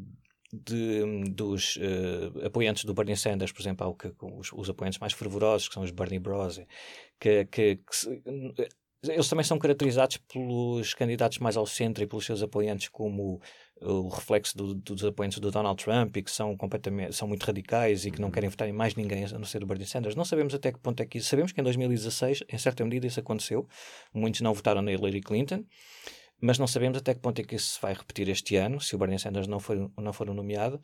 de, 0.52 1.25
dos 1.31 1.78
eh, 1.81 2.47
apoiantes 2.47 2.85
do 2.85 2.95
Bernie 2.95 3.17
Sanders, 3.17 3.52
por 3.52 3.61
exemplo, 3.61 3.87
há 3.87 3.90
o 3.90 3.95
que, 3.95 4.12
os, 4.23 4.50
os 4.52 4.71
apoiantes 4.71 4.99
mais 4.99 5.12
fervorosos, 5.12 5.69
que 5.69 5.75
são 5.75 5.83
os 5.83 5.90
Bernie 5.90 6.19
Bros, 6.19 6.61
que, 7.21 7.45
que- 7.47 7.76
que 7.76 7.97
se- 7.97 8.23
eles 9.07 9.28
também 9.28 9.45
são 9.45 9.59
caracterizados 9.61 10.17
pelos 10.17 10.93
candidatos 10.93 11.38
mais 11.38 11.57
ao 11.57 11.64
centro 11.67 12.02
e 12.02 12.07
pelos 12.07 12.26
seus 12.26 12.43
apoiantes 12.43 12.88
como 12.88 13.40
o 13.81 14.09
reflexo 14.09 14.57
do- 14.57 14.75
dos 14.75 15.05
apoiantes 15.05 15.38
do 15.38 15.52
Donald 15.52 15.81
Trump 15.83 16.17
e 16.17 16.23
que 16.23 16.31
são 16.33 16.57
completamente 16.57 17.14
são 17.14 17.28
muito 17.28 17.45
radicais 17.45 18.05
e 18.05 18.11
que 18.11 18.21
não 18.21 18.28
querem 18.28 18.50
votar 18.50 18.69
em 18.69 18.73
mais 18.73 18.97
ninguém 18.97 19.25
a 19.25 19.28
não 19.38 19.45
ser 19.45 19.62
o 19.62 19.67
Bernie 19.67 19.87
Sanders. 19.87 20.17
Não 20.17 20.25
sabemos 20.25 20.52
até 20.52 20.73
que 20.73 20.81
ponto 20.81 21.00
é 21.00 21.07
que 21.07 21.19
isso. 21.19 21.28
Sabemos 21.28 21.52
que 21.52 21.61
em 21.61 21.64
2016, 21.64 22.43
em 22.49 22.59
certa 22.59 22.83
medida, 22.83 23.07
isso 23.07 23.21
aconteceu. 23.21 23.69
Muitos 24.12 24.40
não 24.40 24.52
votaram 24.52 24.83
na 24.83 24.90
Hillary 24.90 25.21
Clinton, 25.21 25.64
mas 26.40 26.59
não 26.59 26.66
sabemos 26.66 26.99
até 26.99 27.14
que 27.14 27.21
ponto 27.21 27.40
é 27.40 27.45
que 27.45 27.57
isso 27.57 27.75
se 27.75 27.80
vai 27.80 27.95
repetir 27.95 28.28
este 28.28 28.57
ano, 28.57 28.80
se 28.80 28.95
o 28.95 28.99
Bernie 28.99 29.18
Sanders 29.18 29.47
não 29.47 29.61
for, 29.61 29.90
não 29.97 30.12
for 30.12 30.26
nomeado. 30.33 30.80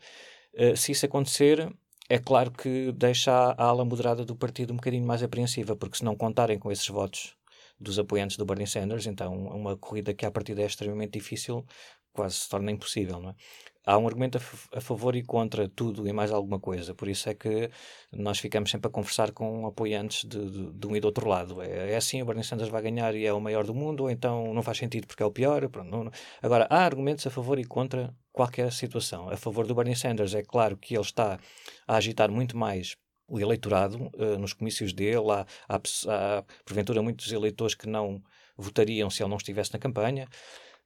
Eh, 0.53 0.75
se 0.75 0.91
isso 0.91 1.05
acontecer, 1.05 1.69
é 2.09 2.19
claro 2.19 2.51
que 2.51 2.91
deixa 2.91 3.31
a 3.31 3.63
ala 3.63 3.85
moderada 3.85 4.25
do 4.25 4.35
partido 4.35 4.73
um 4.73 4.77
bocadinho 4.77 5.05
mais 5.05 5.23
apreensiva, 5.23 5.75
porque 5.75 5.97
se 5.97 6.05
não 6.05 6.15
contarem 6.15 6.59
com 6.59 6.71
esses 6.71 6.87
votos 6.87 7.35
dos 7.79 7.99
apoiantes 7.99 8.37
do 8.37 8.45
Bernie 8.45 8.67
Sanders, 8.67 9.05
então 9.05 9.33
uma 9.33 9.75
corrida 9.77 10.13
que 10.13 10.25
a 10.25 10.31
partir 10.31 10.57
é 10.59 10.65
extremamente 10.65 11.13
difícil 11.13 11.65
quase 12.15 12.35
se 12.35 12.49
torna 12.49 12.71
impossível, 12.71 13.19
não 13.19 13.29
é? 13.31 13.35
Há 13.85 13.99
um 13.99 14.07
argumento 14.07 14.39
a, 14.39 14.77
a, 14.77 14.81
favor 14.81 15.15
e 15.15 15.21
contra 15.21 15.69
tudo 15.69 16.07
e 16.07 16.11
mais 16.11 16.31
alguma 16.31 16.59
coisa, 16.59 16.95
por 16.95 17.07
isso 17.07 17.29
é 17.29 17.35
que 17.35 17.69
nós 18.11 18.39
ficamos 18.39 18.71
sempre 18.71 18.87
a 18.87 18.91
conversar 18.91 19.31
com 19.31 19.67
apoiantes 19.67 20.27
de, 20.27 20.49
de, 20.49 20.73
de 20.73 20.87
um 20.87 20.95
e 20.95 20.99
do 20.99 21.05
outro 21.05 21.29
lado. 21.29 21.61
É, 21.61 21.91
é, 21.91 21.95
assim, 21.95 22.19
o 22.19 22.25
Bernie 22.25 22.43
Sanders 22.43 22.69
vai 22.69 22.81
ganhar 22.81 23.13
e 23.13 23.25
é 23.25 23.31
o 23.31 23.39
maior 23.39 23.63
do 23.63 23.75
mundo, 23.75 24.03
ou 24.03 24.09
então 24.09 24.55
não 24.55 24.63
faz 24.63 24.79
sentido 24.79 25.05
porque 25.05 25.21
é 25.21 25.25
o 25.25 25.31
pior. 25.31 25.69
Pronto, 25.69 25.91
não, 25.91 26.05
não. 26.05 26.11
Agora, 26.41 26.65
há 26.67 26.83
argumentos 26.83 27.27
a 27.27 27.29
favor 27.29 27.59
e 27.59 27.63
contra 27.63 28.11
qualquer 28.31 28.71
situação. 28.71 29.29
A 29.29 29.37
favor 29.37 29.67
do 29.67 29.75
Bernie 29.75 29.95
Sanders 29.95 30.33
é 30.33 30.41
claro 30.41 30.75
que 30.77 30.95
ele 30.95 31.03
está 31.03 31.39
a 31.87 31.95
agitar 31.95 32.31
muito 32.31 32.57
mais 32.57 32.95
o 33.27 33.39
eleitorado 33.39 34.11
uh, 34.15 34.39
nos 34.39 34.53
comícios 34.53 34.93
dele. 34.93 35.29
Há, 35.29 35.45
há, 35.69 35.75
há, 35.77 36.43
porventura, 36.65 37.03
muitos 37.03 37.31
eleitores 37.31 37.75
que 37.75 37.87
não 37.87 38.19
votariam 38.57 39.11
se 39.11 39.21
ele 39.21 39.29
não 39.29 39.37
estivesse 39.37 39.73
na 39.73 39.79
campanha 39.79 40.27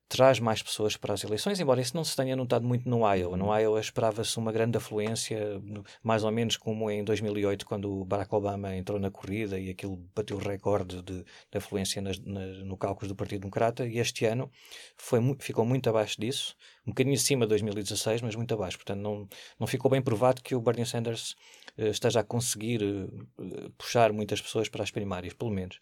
traz 0.09 0.39
mais 0.39 0.63
pessoas 0.63 0.97
para 0.97 1.13
as 1.13 1.23
eleições, 1.23 1.59
embora 1.59 1.79
isso 1.79 1.95
não 1.95 2.03
se 2.03 2.15
tenha 2.15 2.35
notado 2.35 2.67
muito 2.67 2.89
no 2.89 3.07
Iowa. 3.13 3.37
No 3.37 3.55
Iowa 3.55 3.79
esperava-se 3.79 4.35
uma 4.39 4.51
grande 4.51 4.75
afluência, 4.75 5.61
mais 6.01 6.23
ou 6.23 6.31
menos 6.31 6.57
como 6.57 6.89
em 6.89 7.03
2008, 7.03 7.63
quando 7.63 8.01
o 8.01 8.03
Barack 8.03 8.33
Obama 8.33 8.75
entrou 8.75 8.99
na 8.99 9.11
corrida 9.11 9.59
e 9.59 9.69
aquilo 9.69 9.97
bateu 10.15 10.37
o 10.37 10.39
recorde 10.39 11.03
de, 11.03 11.23
de 11.23 11.57
afluência 11.57 12.01
nas, 12.01 12.17
na, 12.19 12.39
no 12.39 12.75
cálculo 12.75 13.07
do 13.07 13.15
Partido 13.15 13.41
Democrata, 13.41 13.85
e 13.85 13.99
este 13.99 14.25
ano 14.25 14.51
foi, 14.97 15.19
ficou 15.39 15.63
muito 15.63 15.87
abaixo 15.87 16.19
disso, 16.19 16.55
um 16.87 16.91
bocadinho 16.91 17.15
acima 17.15 17.45
de 17.45 17.49
2016, 17.49 18.23
mas 18.23 18.35
muito 18.35 18.51
abaixo. 18.51 18.77
Portanto, 18.77 18.99
não, 18.99 19.27
não 19.59 19.67
ficou 19.67 19.91
bem 19.91 20.01
provado 20.01 20.41
que 20.41 20.55
o 20.55 20.61
Bernie 20.61 20.87
Sanders 20.87 21.35
uh, 21.77 21.85
esteja 21.85 22.21
a 22.21 22.23
conseguir 22.23 22.81
uh, 22.81 23.69
puxar 23.77 24.11
muitas 24.11 24.41
pessoas 24.41 24.67
para 24.67 24.81
as 24.81 24.89
primárias, 24.89 25.33
pelo 25.33 25.51
menos. 25.51 25.79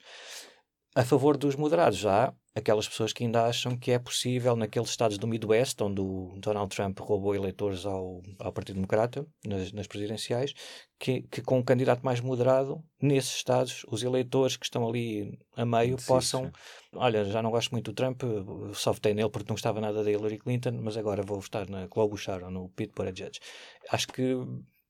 A 0.97 1.05
favor 1.05 1.37
dos 1.37 1.55
moderados, 1.55 1.99
já 1.99 2.25
há 2.25 2.33
aquelas 2.55 2.87
pessoas 2.87 3.13
que 3.13 3.23
ainda 3.23 3.45
acham 3.45 3.77
que 3.77 3.91
é 3.91 3.99
possível, 3.99 4.55
naqueles 4.55 4.89
estados 4.89 5.19
do 5.19 5.27
Midwest, 5.27 5.79
onde 5.79 6.01
o 6.01 6.33
Donald 6.39 6.75
Trump 6.75 6.99
roubou 6.99 7.35
eleitores 7.35 7.85
ao, 7.85 8.23
ao 8.39 8.51
Partido 8.51 8.77
Democrata, 8.77 9.23
nas, 9.45 9.71
nas 9.71 9.85
presidenciais, 9.85 10.55
que, 10.97 11.21
que, 11.21 11.43
com 11.43 11.59
um 11.59 11.63
candidato 11.63 12.03
mais 12.03 12.19
moderado, 12.19 12.83
nesses 12.99 13.35
estados, 13.35 13.85
os 13.87 14.01
eleitores 14.01 14.57
que 14.57 14.65
estão 14.65 14.89
ali 14.89 15.37
a 15.55 15.63
meio 15.63 15.99
sim, 15.99 16.07
possam. 16.07 16.45
Sim. 16.45 16.51
Olha, 16.95 17.25
já 17.25 17.43
não 17.43 17.51
gosto 17.51 17.69
muito 17.73 17.91
do 17.91 17.95
Trump, 17.95 18.23
só 18.73 18.91
votei 18.91 19.13
nele 19.13 19.29
porque 19.29 19.51
não 19.51 19.55
gostava 19.55 19.79
nada 19.79 20.03
da 20.03 20.11
Hillary 20.11 20.39
Clinton, 20.39 20.79
mas 20.81 20.97
agora 20.97 21.21
vou 21.21 21.39
votar 21.39 21.69
na 21.69 21.87
Klobuchar 21.87 22.43
ou 22.43 22.49
no 22.49 22.69
Pete 22.69 22.93
Buttigieg. 22.95 23.37
Acho 23.91 24.07
que 24.07 24.35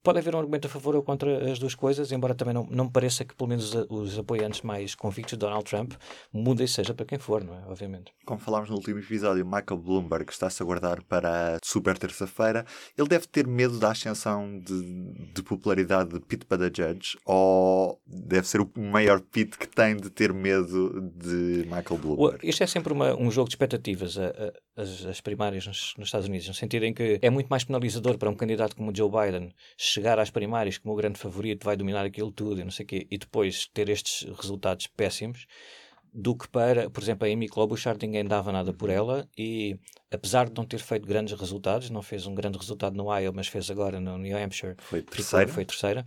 pode 0.07 0.19
haver 0.19 0.33
um 0.33 0.39
argumento 0.39 0.67
a 0.67 0.69
favor 0.69 0.95
ou 0.95 1.03
contra 1.03 1.51
as 1.51 1.59
duas 1.59 1.75
coisas, 1.75 2.13
embora 2.13 2.33
também 2.33 2.53
não, 2.53 2.65
não 2.71 2.85
me 2.85 2.91
pareça 2.91 3.25
que, 3.25 3.35
pelo 3.35 3.49
menos, 3.49 3.75
os 3.89 4.17
apoiantes 4.17 4.61
mais 4.61 4.95
convictos 4.95 5.33
de 5.33 5.39
Donald 5.39 5.65
Trump 5.65 5.91
mudem, 6.31 6.65
seja 6.65 6.93
para 6.93 7.05
quem 7.05 7.19
for, 7.19 7.43
não 7.43 7.53
é? 7.53 7.61
Obviamente. 7.67 8.13
Como 8.25 8.39
falámos 8.39 8.69
no 8.69 8.77
último 8.77 8.99
episódio, 8.99 9.45
Michael 9.45 9.77
Bloomberg 9.77 10.31
está-se 10.31 10.63
a 10.63 10.65
guardar 10.65 11.03
para 11.03 11.57
a 11.57 11.59
super 11.61 11.97
terça-feira. 11.97 12.65
Ele 12.97 13.09
deve 13.09 13.27
ter 13.27 13.45
medo 13.45 13.77
da 13.79 13.91
ascensão 13.91 14.57
de, 14.59 15.33
de 15.33 15.43
popularidade 15.43 16.13
de 16.13 16.21
Pete 16.21 16.47
Buttigieg 16.47 17.01
ou 17.25 18.01
deve 18.07 18.47
ser 18.47 18.61
o 18.61 18.71
maior 18.77 19.19
Pete 19.19 19.57
que 19.57 19.67
tem 19.67 19.97
de 19.97 20.09
ter 20.09 20.31
medo 20.31 21.11
de 21.17 21.65
Michael 21.65 21.99
Bloomberg? 22.01 22.47
Isto 22.47 22.63
é 22.63 22.67
sempre 22.67 22.93
uma, 22.93 23.13
um 23.13 23.29
jogo 23.29 23.49
de 23.49 23.55
expectativas, 23.55 24.17
a, 24.17 24.27
a, 24.27 24.53
as, 24.77 25.05
as, 25.05 25.19
primárias 25.19 25.65
nos, 25.65 25.93
nos 25.97 26.07
Estados 26.07 26.27
Unidos, 26.27 26.47
no 26.47 26.53
sentido 26.53 26.85
em 26.85 26.93
que 26.93 27.19
é 27.21 27.29
muito 27.29 27.47
mais 27.47 27.63
penalizador 27.63 28.17
para 28.17 28.29
um 28.29 28.35
candidato 28.35 28.75
como 28.75 28.95
Joe 28.95 29.09
Biden 29.09 29.51
chegar 29.75 30.19
às 30.19 30.29
primárias 30.29 30.77
como 30.77 30.93
o 30.93 30.97
grande 30.97 31.19
favorito, 31.19 31.65
vai 31.65 31.75
dominar 31.75 32.05
aquilo 32.05 32.31
tudo 32.31 32.61
e 32.61 32.63
não 32.63 32.71
sei 32.71 32.85
o 32.85 32.87
quê, 32.87 33.07
e 33.09 33.17
depois 33.17 33.67
ter 33.73 33.89
estes 33.89 34.29
resultados 34.39 34.85
péssimos, 34.87 35.47
do 36.13 36.35
que 36.35 36.47
para, 36.47 36.89
por 36.89 37.03
exemplo, 37.03 37.27
a 37.27 37.31
Amy 37.31 37.47
Klobuchar, 37.47 37.97
ninguém 38.01 38.23
dava 38.23 38.51
nada 38.51 38.73
por 38.73 38.89
ela 38.89 39.27
e, 39.37 39.77
apesar 40.11 40.47
de 40.47 40.53
não 40.55 40.65
ter 40.65 40.79
feito 40.79 41.05
grandes 41.07 41.37
resultados, 41.37 41.89
não 41.89 42.01
fez 42.01 42.25
um 42.25 42.33
grande 42.33 42.57
resultado 42.57 42.95
no 42.95 43.13
Iowa, 43.15 43.33
mas 43.35 43.47
fez 43.47 43.69
agora 43.69 43.99
no 43.99 44.17
New 44.17 44.37
Hampshire, 44.37 44.75
foi 44.77 45.01
terceira, 45.01 45.45
ficou, 45.45 45.55
foi 45.55 45.65
terceira 45.65 46.05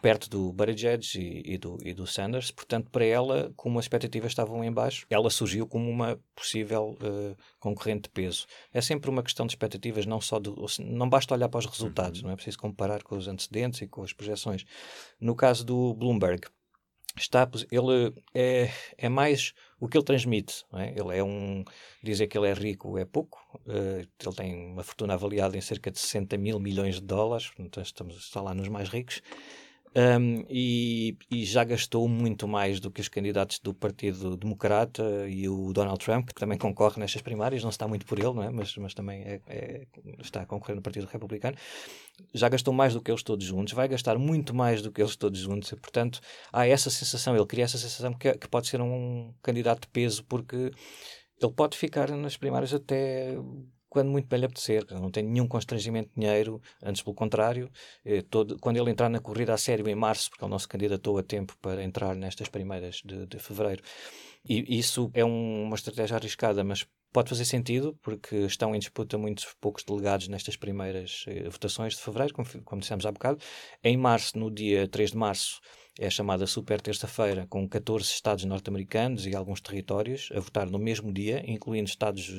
perto 0.00 0.28
do 0.28 0.52
Buttigieg 0.52 1.04
e, 1.16 1.54
e, 1.54 1.58
do, 1.58 1.78
e 1.82 1.92
do 1.92 2.06
Sanders, 2.06 2.50
portanto, 2.50 2.90
para 2.90 3.04
ela, 3.04 3.52
como 3.56 3.78
as 3.78 3.84
expectativas 3.84 4.32
estavam 4.32 4.64
em 4.64 4.72
baixo, 4.72 5.06
ela 5.10 5.30
surgiu 5.30 5.66
como 5.66 5.90
uma 5.90 6.18
possível 6.34 6.96
uh, 7.00 7.36
concorrente 7.58 8.02
de 8.02 8.10
peso. 8.10 8.46
É 8.72 8.80
sempre 8.80 9.10
uma 9.10 9.22
questão 9.22 9.46
de 9.46 9.52
expectativas, 9.52 10.06
não 10.06 10.20
só 10.20 10.38
do, 10.38 10.66
não 10.80 11.08
basta 11.08 11.34
olhar 11.34 11.48
para 11.48 11.58
os 11.58 11.66
resultados, 11.66 12.20
uhum. 12.20 12.26
não 12.26 12.32
é 12.32 12.36
preciso 12.36 12.58
comparar 12.58 13.02
com 13.02 13.16
os 13.16 13.28
antecedentes 13.28 13.82
e 13.82 13.86
com 13.86 14.02
as 14.02 14.12
projeções. 14.12 14.64
No 15.20 15.34
caso 15.34 15.64
do 15.64 15.94
Bloomberg, 15.94 16.46
está, 17.18 17.48
ele 17.70 18.14
é, 18.34 18.70
é 18.98 19.08
mais 19.08 19.54
o 19.80 19.88
que 19.88 19.96
ele 19.96 20.04
transmite. 20.04 20.64
É? 20.74 20.90
Ele 20.98 21.16
é 21.16 21.22
um. 21.22 21.64
Dizer 22.02 22.26
que 22.26 22.36
ele 22.36 22.48
é 22.48 22.52
rico 22.52 22.98
é 22.98 23.04
pouco. 23.04 23.38
Uh, 23.66 24.00
ele 24.00 24.34
tem 24.36 24.72
uma 24.72 24.82
fortuna 24.82 25.14
avaliada 25.14 25.56
em 25.56 25.60
cerca 25.60 25.90
de 25.90 25.98
60 25.98 26.36
mil 26.36 26.58
milhões 26.58 26.96
de 26.96 27.02
dólares, 27.02 27.48
portanto, 27.48 27.80
estamos, 27.80 28.16
está 28.16 28.40
lá 28.40 28.54
nos 28.54 28.68
mais 28.68 28.88
ricos. 28.88 29.22
Um, 29.96 30.44
e, 30.50 31.16
e, 31.30 31.46
já 31.46 31.64
gastou 31.64 32.06
muito 32.06 32.46
mais 32.46 32.78
do 32.80 32.90
que 32.90 33.00
os 33.00 33.08
candidatos 33.08 33.58
do 33.60 33.72
Partido 33.72 34.36
Democrata 34.36 35.02
e 35.26 35.48
o 35.48 35.72
Donald 35.72 36.04
Trump, 36.04 36.28
que 36.28 36.34
também 36.34 36.58
concorre 36.58 37.00
nestas 37.00 37.22
primárias, 37.22 37.62
não 37.62 37.70
está 37.70 37.88
muito 37.88 38.04
por 38.04 38.18
ele, 38.18 38.34
não 38.34 38.42
é? 38.42 38.50
mas, 38.50 38.76
mas 38.76 38.92
também 38.92 39.22
é, 39.22 39.40
é, 39.46 39.86
está 40.20 40.42
a 40.42 40.46
concorrer 40.46 40.76
no 40.76 40.82
Partido 40.82 41.06
Republicano. 41.06 41.56
Já 42.34 42.50
gastou 42.50 42.74
mais 42.74 42.92
do 42.92 43.00
que 43.00 43.10
eles 43.10 43.22
todos 43.22 43.46
juntos, 43.46 43.72
vai 43.72 43.88
gastar 43.88 44.18
muito 44.18 44.54
mais 44.54 44.82
do 44.82 44.92
que 44.92 45.00
eles 45.00 45.16
todos 45.16 45.40
juntos, 45.40 45.72
e, 45.72 45.76
portanto 45.76 46.20
há 46.52 46.66
essa 46.66 46.90
sensação, 46.90 47.34
ele 47.34 47.46
cria 47.46 47.64
essa 47.64 47.78
sensação 47.78 48.12
que, 48.12 48.34
que 48.34 48.48
pode 48.48 48.68
ser 48.68 48.82
um 48.82 49.32
candidato 49.42 49.82
de 49.82 49.88
peso, 49.88 50.22
porque 50.24 50.72
ele 51.40 51.52
pode 51.54 51.74
ficar 51.74 52.10
nas 52.10 52.36
primárias 52.36 52.74
até 52.74 53.34
quando 53.96 54.10
muito 54.10 54.28
bem 54.28 54.38
lhe 54.40 54.44
apetecer. 54.44 54.84
Não 54.90 55.10
tem 55.10 55.22
nenhum 55.22 55.48
constrangimento 55.48 56.10
de 56.10 56.20
dinheiro, 56.20 56.60
antes 56.82 57.00
pelo 57.00 57.14
contrário. 57.14 57.70
Eh, 58.04 58.20
todo, 58.20 58.58
quando 58.58 58.76
ele 58.76 58.90
entrar 58.90 59.08
na 59.08 59.20
corrida 59.20 59.54
a 59.54 59.56
sério 59.56 59.88
em 59.88 59.94
março, 59.94 60.28
porque 60.28 60.44
ele 60.44 60.50
não 60.50 60.58
se 60.58 60.68
candidatou 60.68 61.16
a 61.16 61.22
tempo 61.22 61.56
para 61.62 61.82
entrar 61.82 62.14
nestas 62.14 62.48
primeiras 62.48 62.96
de, 63.02 63.24
de 63.24 63.38
fevereiro, 63.38 63.82
e 64.46 64.78
isso 64.78 65.10
é 65.14 65.24
um, 65.24 65.62
uma 65.64 65.76
estratégia 65.76 66.16
arriscada, 66.18 66.62
mas 66.62 66.86
pode 67.10 67.30
fazer 67.30 67.46
sentido, 67.46 67.98
porque 68.02 68.36
estão 68.36 68.74
em 68.74 68.78
disputa 68.78 69.16
muitos 69.16 69.46
poucos 69.58 69.82
delegados 69.82 70.28
nestas 70.28 70.56
primeiras 70.56 71.24
eh, 71.26 71.48
votações 71.48 71.94
de 71.94 72.02
fevereiro, 72.02 72.34
como, 72.34 72.46
como 72.64 72.82
dissemos 72.82 73.06
há 73.06 73.12
bocado. 73.12 73.38
Em 73.82 73.96
março, 73.96 74.38
no 74.38 74.50
dia 74.50 74.86
3 74.86 75.12
de 75.12 75.16
março, 75.16 75.58
é 75.98 76.06
a 76.06 76.10
chamada 76.10 76.46
Super 76.46 76.80
Terça-feira, 76.80 77.46
com 77.48 77.66
14 77.68 78.04
estados 78.04 78.44
norte-americanos 78.44 79.26
e 79.26 79.34
alguns 79.34 79.60
territórios 79.60 80.28
a 80.34 80.40
votar 80.40 80.68
no 80.70 80.78
mesmo 80.78 81.12
dia, 81.12 81.42
incluindo 81.46 81.88
estados 81.88 82.30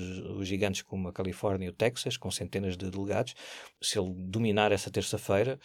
gigantes 0.42 0.84
como 0.84 1.08
a 1.08 1.14
Califórnia 1.14 1.68
e 1.68 1.70
o 1.70 1.74
Texas, 1.74 2.18
com 2.18 2.30
centenas 2.30 2.78
de 2.78 2.90
delegados. 2.90 3.34
Se 3.82 3.98
ele 4.00 4.14
dominar 4.16 4.72
essa 4.72 4.92
terça-feira, 4.92 5.60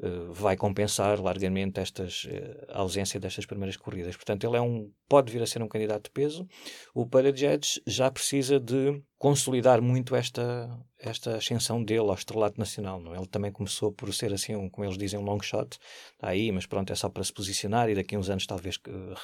eh, 0.00 0.08
vai 0.30 0.56
compensar 0.56 1.20
largamente 1.20 1.78
estas, 1.78 2.26
eh, 2.28 2.66
a 2.70 2.80
ausência 2.80 3.20
destas 3.20 3.46
primeiras 3.46 3.76
corridas. 3.76 4.16
Portanto, 4.16 4.44
ele 4.44 4.56
é 4.56 4.60
um, 4.60 4.90
pode 5.08 5.32
vir 5.32 5.40
a 5.42 5.46
ser 5.46 5.62
um 5.62 5.68
candidato 5.68 6.04
de 6.04 6.10
peso. 6.10 6.48
O 6.92 7.06
Parajedes 7.06 7.80
já 7.86 8.10
precisa 8.10 8.58
de 8.58 9.00
consolidar 9.16 9.80
muito 9.80 10.16
esta, 10.16 10.68
esta 11.02 11.36
ascensão 11.36 11.82
dele 11.82 12.08
ao 12.08 12.14
estrelato 12.14 12.58
nacional. 12.58 13.00
Não? 13.00 13.14
É? 13.14 13.18
Ele 13.18 13.26
também 13.26 13.50
começou 13.50 13.92
por 13.92 14.12
ser 14.14 14.32
assim, 14.32 14.54
um, 14.54 14.68
como 14.68 14.86
eles 14.86 14.96
dizem, 14.96 15.18
um 15.18 15.24
long 15.24 15.40
shot. 15.40 15.78
Aí, 16.20 16.50
mas 16.52 16.64
pronto, 16.66 16.92
é 16.92 16.96
só 16.96 17.08
para 17.08 17.24
se 17.24 17.32
posicionar 17.32 17.90
e 17.90 17.94
daqui 17.94 18.14
a 18.14 18.18
uns 18.18 18.30
anos 18.30 18.46
talvez 18.46 18.78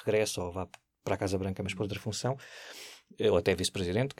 regresse 0.05 0.39
ou 0.41 0.51
vá 0.51 0.69
para 1.05 1.15
a 1.15 1.19
Casa 1.19 1.39
Branca, 1.39 1.63
mas 1.63 1.73
por 1.73 1.83
outra 1.83 1.99
função 1.99 2.37
ou 3.29 3.37
até 3.37 3.55
vice-presidente, 3.55 4.15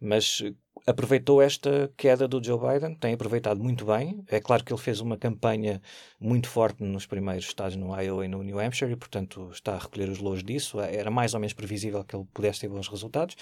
mas 0.00 0.42
aproveitou 0.86 1.42
esta 1.42 1.92
queda 1.96 2.28
do 2.28 2.42
Joe 2.42 2.58
Biden, 2.58 2.94
tem 2.94 3.14
aproveitado 3.14 3.62
muito 3.62 3.84
bem. 3.84 4.22
É 4.28 4.40
claro 4.40 4.64
que 4.64 4.72
ele 4.72 4.80
fez 4.80 5.00
uma 5.00 5.16
campanha 5.16 5.82
muito 6.20 6.48
forte 6.48 6.82
nos 6.82 7.06
primeiros 7.06 7.46
estados 7.46 7.76
no 7.76 7.98
Iowa 8.00 8.24
e 8.24 8.28
no 8.28 8.42
New 8.42 8.60
Hampshire 8.60 8.92
e, 8.92 8.96
portanto, 8.96 9.50
está 9.52 9.74
a 9.74 9.78
recolher 9.78 10.08
os 10.08 10.18
louros 10.18 10.44
disso. 10.44 10.78
Era 10.80 11.10
mais 11.10 11.34
ou 11.34 11.40
menos 11.40 11.54
previsível 11.54 12.04
que 12.04 12.14
ele 12.14 12.26
pudesse 12.32 12.60
ter 12.60 12.68
bons 12.68 12.86
resultados, 12.88 13.36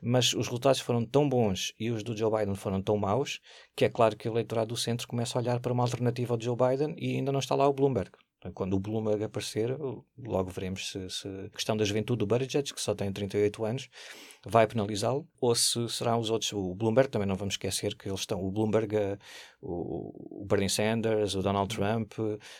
mas 0.00 0.32
os 0.32 0.46
resultados 0.46 0.80
foram 0.80 1.04
tão 1.04 1.28
bons 1.28 1.74
e 1.78 1.90
os 1.90 2.02
do 2.02 2.16
Joe 2.16 2.30
Biden 2.30 2.54
foram 2.54 2.80
tão 2.80 2.96
maus 2.96 3.40
que 3.76 3.84
é 3.84 3.88
claro 3.90 4.16
que 4.16 4.28
o 4.28 4.32
eleitorado 4.32 4.68
do 4.68 4.76
centro 4.76 5.06
começa 5.06 5.38
a 5.38 5.42
olhar 5.42 5.60
para 5.60 5.72
uma 5.72 5.82
alternativa 5.82 6.34
ao 6.34 6.40
Joe 6.40 6.56
Biden 6.56 6.94
e 6.96 7.16
ainda 7.16 7.32
não 7.32 7.40
está 7.40 7.54
lá 7.54 7.68
o 7.68 7.72
Bloomberg. 7.72 8.12
Quando 8.54 8.74
o 8.74 8.80
Bloomberg 8.80 9.24
aparecer, 9.24 9.76
logo 10.16 10.50
veremos 10.50 10.90
se, 10.90 11.10
se 11.10 11.28
a 11.28 11.50
questão 11.50 11.76
da 11.76 11.84
juventude 11.84 12.20
do 12.20 12.26
Buttigieg, 12.26 12.72
que 12.72 12.80
só 12.80 12.94
tem 12.94 13.12
38 13.12 13.64
anos, 13.64 13.88
vai 14.46 14.66
penalizá-lo, 14.66 15.26
ou 15.40 15.54
se 15.54 15.88
serão 15.88 16.18
os 16.20 16.30
outros. 16.30 16.52
O 16.52 16.74
Bloomberg 16.74 17.10
também 17.10 17.26
não 17.26 17.34
vamos 17.34 17.54
esquecer 17.54 17.94
que 17.96 18.08
eles 18.08 18.20
estão. 18.20 18.42
O 18.42 18.50
Bloomberg, 18.50 18.94
eh, 18.96 19.18
o, 19.60 20.44
Bernie 20.48 20.70
Sanders, 20.70 21.34
o 21.34 21.42
Donald 21.42 21.74
Trump, 21.74 22.12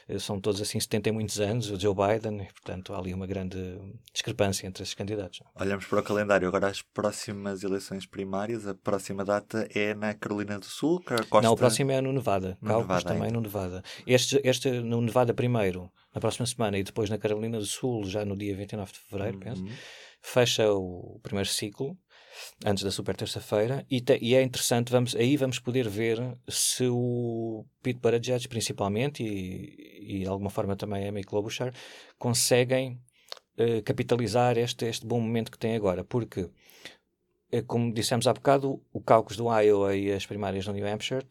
eh, 0.08 0.18
são 0.18 0.40
todos 0.40 0.60
assim 0.60 0.78
70 0.80 1.08
e 1.08 1.12
muitos 1.12 1.40
anos, 1.40 1.70
o 1.70 1.78
Joe 1.78 1.94
Biden, 1.94 2.42
e 2.42 2.52
portanto 2.52 2.92
há 2.92 2.98
ali 2.98 3.14
uma 3.14 3.26
grande 3.26 3.78
discrepância 4.12 4.66
entre 4.66 4.82
esses 4.82 4.94
candidatos. 4.94 5.40
Olhamos 5.54 5.86
para 5.86 6.00
o 6.00 6.02
calendário, 6.02 6.48
agora 6.48 6.68
as 6.68 6.82
próximas 6.82 7.62
eleições 7.62 8.06
primárias, 8.06 8.66
a 8.66 8.74
próxima 8.74 9.24
data 9.24 9.68
é 9.74 9.94
na 9.94 10.14
Carolina 10.14 10.58
do 10.58 10.66
Sul, 10.66 11.00
Costa... 11.30 11.40
Não, 11.42 11.52
o 11.52 11.56
próximo 11.56 11.90
é 11.92 12.00
no 12.00 12.12
Nevada, 12.12 12.58
No 12.60 12.68
Cálculos 12.68 12.88
Nevada 12.88 13.04
também 13.08 13.22
ainda. 13.24 13.34
no 13.36 13.40
Nevada. 13.40 13.82
Este, 14.06 14.40
este 14.44 14.70
no 14.80 15.00
Nevada 15.00 15.32
primeiro, 15.32 15.90
na 16.14 16.20
próxima 16.20 16.46
semana, 16.46 16.78
e 16.78 16.82
depois 16.82 17.08
na 17.08 17.18
Carolina 17.18 17.58
do 17.58 17.66
Sul, 17.66 18.04
já 18.04 18.24
no 18.24 18.36
dia 18.36 18.56
29 18.56 18.92
de 18.92 18.98
fevereiro, 18.98 19.38
penso, 19.38 19.62
Uhum. 19.62 19.70
Fecha 20.28 20.70
o 20.72 21.18
primeiro 21.22 21.48
ciclo 21.48 21.96
antes 22.64 22.84
da 22.84 22.90
super 22.90 23.16
terça-feira 23.16 23.84
e, 23.90 24.00
te- 24.00 24.18
e 24.22 24.34
é 24.34 24.42
interessante 24.42 24.92
vamos 24.92 25.14
aí 25.16 25.36
vamos 25.36 25.58
poder 25.58 25.88
ver 25.88 26.18
se 26.48 26.86
o 26.88 27.64
Pete 27.82 28.00
Buttigieg 28.00 28.48
principalmente 28.48 29.22
e, 29.24 30.16
e 30.16 30.20
de 30.20 30.28
alguma 30.28 30.50
forma 30.50 30.76
também 30.76 31.06
a 31.06 31.08
Amy 31.10 31.24
Klobuchar 31.24 31.72
conseguem 32.18 33.00
eh, 33.56 33.82
capitalizar 33.82 34.56
este 34.58 34.86
este 34.86 35.06
bom 35.06 35.20
momento 35.20 35.50
que 35.52 35.58
tem 35.58 35.74
agora. 35.76 36.04
Porque 36.04 36.48
como 37.66 37.92
dissemos 37.94 38.26
há 38.26 38.34
bocado, 38.34 38.80
o 38.92 39.00
caucus 39.00 39.36
do 39.36 39.44
Iowa 39.50 39.96
e 39.96 40.12
as 40.12 40.26
primárias 40.26 40.66
do 40.66 40.72
New 40.72 40.86
Hampshire 40.86 41.24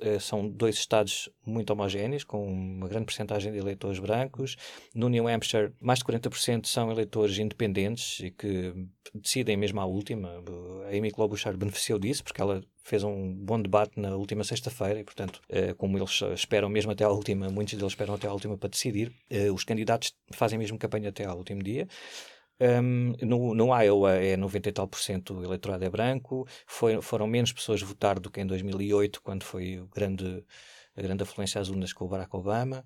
eh, 0.00 0.20
são 0.20 0.48
dois 0.48 0.76
estados 0.76 1.28
muito 1.44 1.70
homogéneos, 1.70 2.22
com 2.22 2.46
uma 2.46 2.88
grande 2.88 3.06
porcentagem 3.06 3.50
de 3.52 3.58
eleitores 3.58 3.98
brancos. 3.98 4.56
No 4.94 5.08
New 5.08 5.26
Hampshire, 5.26 5.72
mais 5.80 5.98
de 5.98 6.04
40% 6.04 6.66
são 6.66 6.92
eleitores 6.92 7.38
independentes 7.38 8.20
e 8.20 8.30
que 8.30 8.72
decidem 9.12 9.56
mesmo 9.56 9.80
à 9.80 9.84
última. 9.84 10.40
A 10.86 10.96
Amy 10.96 11.10
Klobuchar 11.10 11.56
beneficiou 11.56 11.98
disso, 11.98 12.22
porque 12.22 12.40
ela 12.40 12.62
fez 12.84 13.02
um 13.02 13.34
bom 13.34 13.60
debate 13.60 13.98
na 13.98 14.14
última 14.14 14.44
sexta-feira 14.44 15.00
e, 15.00 15.04
portanto, 15.04 15.40
eh, 15.48 15.74
como 15.74 15.98
eles 15.98 16.22
esperam 16.34 16.68
mesmo 16.68 16.92
até 16.92 17.02
à 17.02 17.10
última, 17.10 17.48
muitos 17.50 17.74
deles 17.74 17.92
esperam 17.92 18.14
até 18.14 18.28
à 18.28 18.32
última 18.32 18.56
para 18.56 18.68
decidir, 18.68 19.12
eh, 19.28 19.50
os 19.50 19.64
candidatos 19.64 20.14
fazem 20.30 20.56
mesmo 20.56 20.78
campanha 20.78 21.08
até 21.08 21.24
ao 21.24 21.36
último 21.36 21.60
dia. 21.60 21.88
Um, 22.58 23.12
no, 23.20 23.54
no 23.54 23.66
Iowa 23.82 24.12
é 24.14 24.34
90 24.36 24.68
e 24.70 24.72
tal 24.72 24.88
por 24.88 24.98
cento 24.98 25.34
do 25.34 25.44
eleitorado 25.44 25.84
é 25.84 25.90
branco, 25.90 26.46
foi, 26.66 27.02
foram 27.02 27.26
menos 27.26 27.52
pessoas 27.52 27.82
votar 27.82 28.18
do 28.18 28.30
que 28.30 28.40
em 28.40 28.46
2008, 28.46 29.20
quando 29.22 29.44
foi 29.44 29.78
o 29.78 29.86
grande, 29.88 30.42
a 30.96 31.02
grande 31.02 31.22
afluência 31.22 31.60
às 31.60 31.68
urnas 31.68 31.92
com 31.92 32.06
o 32.06 32.08
Barack 32.08 32.34
Obama, 32.34 32.82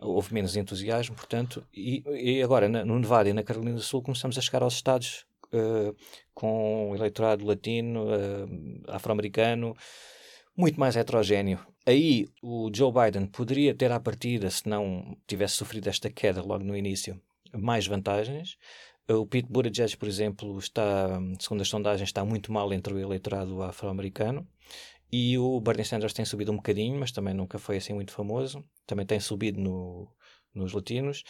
houve 0.00 0.34
menos 0.34 0.56
entusiasmo, 0.56 1.14
portanto, 1.14 1.64
e, 1.72 2.02
e 2.38 2.42
agora 2.42 2.68
na- 2.68 2.84
no 2.84 2.98
Nevada 2.98 3.28
e 3.30 3.32
na 3.32 3.44
Carolina 3.44 3.74
do 3.76 3.80
Sul 3.82 4.02
começamos 4.02 4.36
a 4.36 4.40
chegar 4.40 4.62
aos 4.62 4.74
estados 4.74 5.24
eh, 5.52 5.94
com 6.34 6.92
eleitorado 6.96 7.44
latino, 7.44 8.06
eh, 8.12 8.46
afro-americano, 8.88 9.76
muito 10.56 10.78
mais 10.78 10.96
heterogéneo. 10.96 11.58
Aí 11.86 12.26
o 12.42 12.70
Joe 12.74 12.92
Biden 12.92 13.26
poderia 13.26 13.74
ter 13.74 13.90
à 13.92 13.98
partida, 14.00 14.50
se 14.50 14.68
não 14.68 15.16
tivesse 15.26 15.54
sofrido 15.56 15.88
esta 15.88 16.10
queda 16.10 16.42
logo 16.42 16.64
no 16.64 16.76
início, 16.76 17.20
mais 17.52 17.86
vantagens. 17.86 18.56
O 19.08 19.26
Pete 19.26 19.48
Buttigieg, 19.50 19.96
por 19.96 20.08
exemplo, 20.08 20.58
está, 20.58 21.18
segundo 21.40 21.60
as 21.62 21.68
sondagens, 21.68 22.08
está 22.08 22.24
muito 22.24 22.52
mal 22.52 22.72
entre 22.72 22.94
o 22.94 22.98
eleitorado 22.98 23.62
afro-americano. 23.62 24.46
E 25.10 25.36
o 25.38 25.60
Bernie 25.60 25.84
Sanders 25.84 26.12
tem 26.14 26.24
subido 26.24 26.52
um 26.52 26.56
bocadinho, 26.56 26.98
mas 26.98 27.12
também 27.12 27.34
nunca 27.34 27.58
foi 27.58 27.76
assim 27.76 27.92
muito 27.92 28.12
famoso. 28.12 28.64
Também 28.86 29.04
tem 29.04 29.20
subido 29.20 29.60
no- 29.60 30.08
nos 30.54 30.72
latinos. 30.72 31.22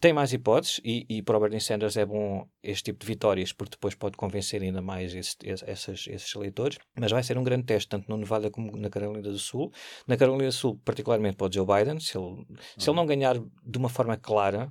Tem 0.00 0.12
mais 0.12 0.32
hipóteses 0.32 0.78
e, 0.84 1.04
e 1.08 1.22
para 1.22 1.36
o 1.36 1.40
Bernie 1.40 1.60
Sanders 1.60 1.96
é 1.96 2.04
bom 2.06 2.46
este 2.62 2.84
tipo 2.84 3.00
de 3.00 3.06
vitórias 3.06 3.52
porque 3.52 3.72
depois 3.76 3.94
pode 3.94 4.16
convencer 4.16 4.62
ainda 4.62 4.80
mais 4.82 5.14
esse- 5.14 5.36
esse- 5.42 5.64
essas- 5.68 6.06
esses 6.06 6.34
eleitores. 6.34 6.78
Mas 6.98 7.10
vai 7.12 7.22
ser 7.22 7.36
um 7.36 7.42
grande 7.42 7.64
teste, 7.64 7.88
tanto 7.88 8.08
no 8.08 8.16
Nevada 8.16 8.50
como 8.50 8.76
na 8.76 8.88
Carolina 8.90 9.22
do 9.22 9.38
Sul. 9.38 9.72
Na 10.06 10.16
Carolina 10.16 10.44
do 10.48 10.52
Sul, 10.52 10.78
particularmente 10.84 11.36
para 11.36 11.48
o 11.48 11.52
Joe 11.52 11.66
Biden, 11.66 11.98
se 11.98 12.16
ele, 12.16 12.46
se 12.78 12.88
ele 12.88 12.96
não 12.96 13.06
ganhar 13.06 13.36
de 13.38 13.78
uma 13.78 13.88
forma 13.88 14.16
clara, 14.16 14.70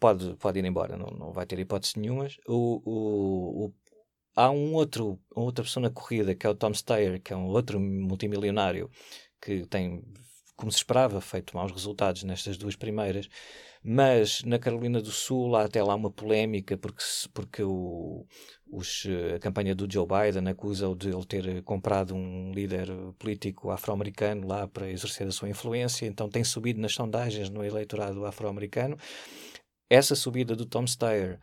pode, 0.00 0.34
pode 0.36 0.58
ir 0.58 0.64
embora, 0.64 0.96
não, 0.96 1.08
não 1.08 1.32
vai 1.32 1.46
ter 1.46 1.58
hipóteses 1.58 1.94
nenhumas. 1.96 2.36
O, 2.46 2.82
o, 2.84 3.66
o- 3.66 3.74
há 4.36 4.50
um 4.50 4.74
outro, 4.74 5.18
outra 5.34 5.64
pessoa 5.64 5.82
na 5.84 5.90
corrida 5.90 6.34
que 6.34 6.46
é 6.46 6.50
o 6.50 6.54
Tom 6.54 6.74
Steyer, 6.74 7.20
que 7.22 7.32
é 7.32 7.36
um 7.36 7.46
outro 7.48 7.80
multimilionário 7.80 8.90
que 9.40 9.66
tem, 9.66 10.02
como 10.56 10.72
se 10.72 10.78
esperava, 10.78 11.20
feito 11.20 11.56
maus 11.56 11.72
resultados 11.72 12.24
nestas 12.24 12.56
duas 12.58 12.76
primeiras. 12.76 13.28
Mas 13.82 14.42
na 14.44 14.58
Carolina 14.58 15.00
do 15.00 15.10
Sul 15.10 15.54
há 15.56 15.64
até 15.64 15.82
lá 15.82 15.94
uma 15.94 16.10
polémica 16.10 16.76
porque, 16.76 17.02
porque 17.32 17.62
o, 17.62 18.26
os, 18.70 19.04
eh, 19.06 19.36
a 19.36 19.38
campanha 19.38 19.74
do 19.74 19.90
Joe 19.90 20.06
Biden 20.06 20.48
acusa-o 20.48 20.94
de 20.96 21.08
ele 21.10 21.24
ter 21.24 21.62
comprado 21.62 22.14
um 22.14 22.52
líder 22.52 22.88
político 23.18 23.70
afro-americano 23.70 24.46
lá 24.48 24.66
para 24.66 24.90
exercer 24.90 25.28
a 25.28 25.32
sua 25.32 25.48
influência, 25.48 26.06
então 26.06 26.28
tem 26.28 26.42
subido 26.44 26.80
nas 26.80 26.92
sondagens 26.94 27.48
no 27.50 27.64
eleitorado 27.64 28.26
afro-americano. 28.26 28.96
Essa 29.90 30.14
subida 30.14 30.54
do 30.54 30.66
Tom 30.66 30.86
Steyer, 30.86 31.40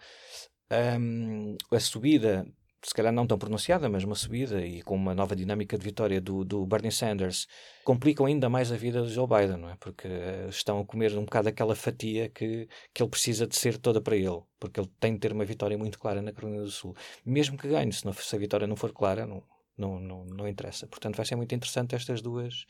hum, 1.00 1.58
a 1.72 1.80
subida, 1.80 2.46
se 2.84 2.94
calhar 2.94 3.12
não 3.12 3.26
tão 3.26 3.38
pronunciada, 3.38 3.90
mas 3.90 4.04
uma 4.04 4.14
subida 4.14 4.64
e 4.64 4.84
com 4.84 4.96
uma 4.96 5.16
nova 5.16 5.36
dinâmica 5.36 5.76
de 5.78 5.84
vitória 5.84 6.22
do, 6.22 6.46
do 6.46 6.66
Bernie 6.68 6.92
Sanders, 6.92 7.48
complicam 7.84 8.28
ainda 8.28 8.48
mais 8.48 8.72
a 8.72 8.78
vida 8.78 9.02
do 9.02 9.10
Joe 9.10 9.28
Biden, 9.28 9.58
não 9.58 9.70
é? 9.72 9.76
Porque 9.78 10.08
eh, 10.08 10.48
estão 10.50 10.80
a 10.80 10.86
comer 10.86 11.18
um 11.18 11.26
bocado 11.26 11.50
aquela 11.50 11.76
fatia 11.76 12.30
que, 12.30 12.68
que 12.94 13.02
ele 13.02 13.10
precisa 13.10 13.48
de 13.48 13.56
ser 13.56 13.78
toda 13.80 14.00
para 14.00 14.16
ele, 14.16 14.42
porque 14.60 14.80
ele 14.80 14.90
tem 15.00 15.14
de 15.14 15.20
ter 15.20 15.32
uma 15.32 15.46
vitória 15.46 15.78
muito 15.78 15.98
clara 15.98 16.22
na 16.22 16.32
Carolina 16.32 16.62
do 16.62 16.70
Sul. 16.70 16.96
Mesmo 17.26 17.58
que 17.58 17.68
ganhe, 17.68 17.92
se, 17.92 18.06
não, 18.06 18.14
se 18.14 18.36
a 18.36 18.40
vitória 18.40 18.68
não 18.68 18.76
for 18.76 18.94
clara, 18.94 19.26
não, 19.26 19.44
não, 19.76 20.00
não, 20.00 20.26
não 20.26 20.48
interessa. 20.48 20.88
Portanto, 20.88 21.16
vai 21.16 21.26
ser 21.26 21.36
muito 21.36 21.56
interessante 21.56 21.96
estas 21.96 22.22
duas 22.22 22.66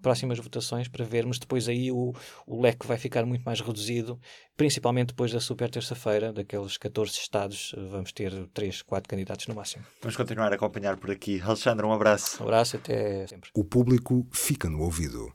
próximas 0.00 0.38
votações 0.38 0.88
para 0.88 1.04
vermos 1.04 1.38
depois 1.38 1.68
aí 1.68 1.90
o, 1.90 2.14
o 2.46 2.60
leque 2.60 2.86
vai 2.86 2.96
ficar 2.96 3.24
muito 3.24 3.42
mais 3.42 3.60
reduzido, 3.60 4.18
principalmente 4.56 5.08
depois 5.08 5.32
da 5.32 5.40
super 5.40 5.70
terça-feira, 5.70 6.32
daqueles 6.32 6.76
14 6.76 7.12
estados, 7.12 7.74
eh, 7.76 7.80
vamos 7.90 8.12
ter 8.12 8.32
3, 8.52 8.82
4 8.82 9.08
candidatos 9.08 9.46
no 9.46 9.54
máximo. 9.54 9.84
Vamos 10.00 10.16
continuar 10.16 10.52
a 10.52 10.56
acompanhar 10.56 10.96
por 10.96 11.10
aqui. 11.10 11.40
Alexandre, 11.40 11.86
um 11.86 11.92
abraço. 11.92 12.42
Um 12.42 12.46
abraço, 12.46 12.76
até 12.76 13.26
sempre. 13.26 13.50
O 13.54 13.64
público 13.64 14.26
fica 14.32 14.68
no 14.68 14.80
ouvido. 14.82 15.32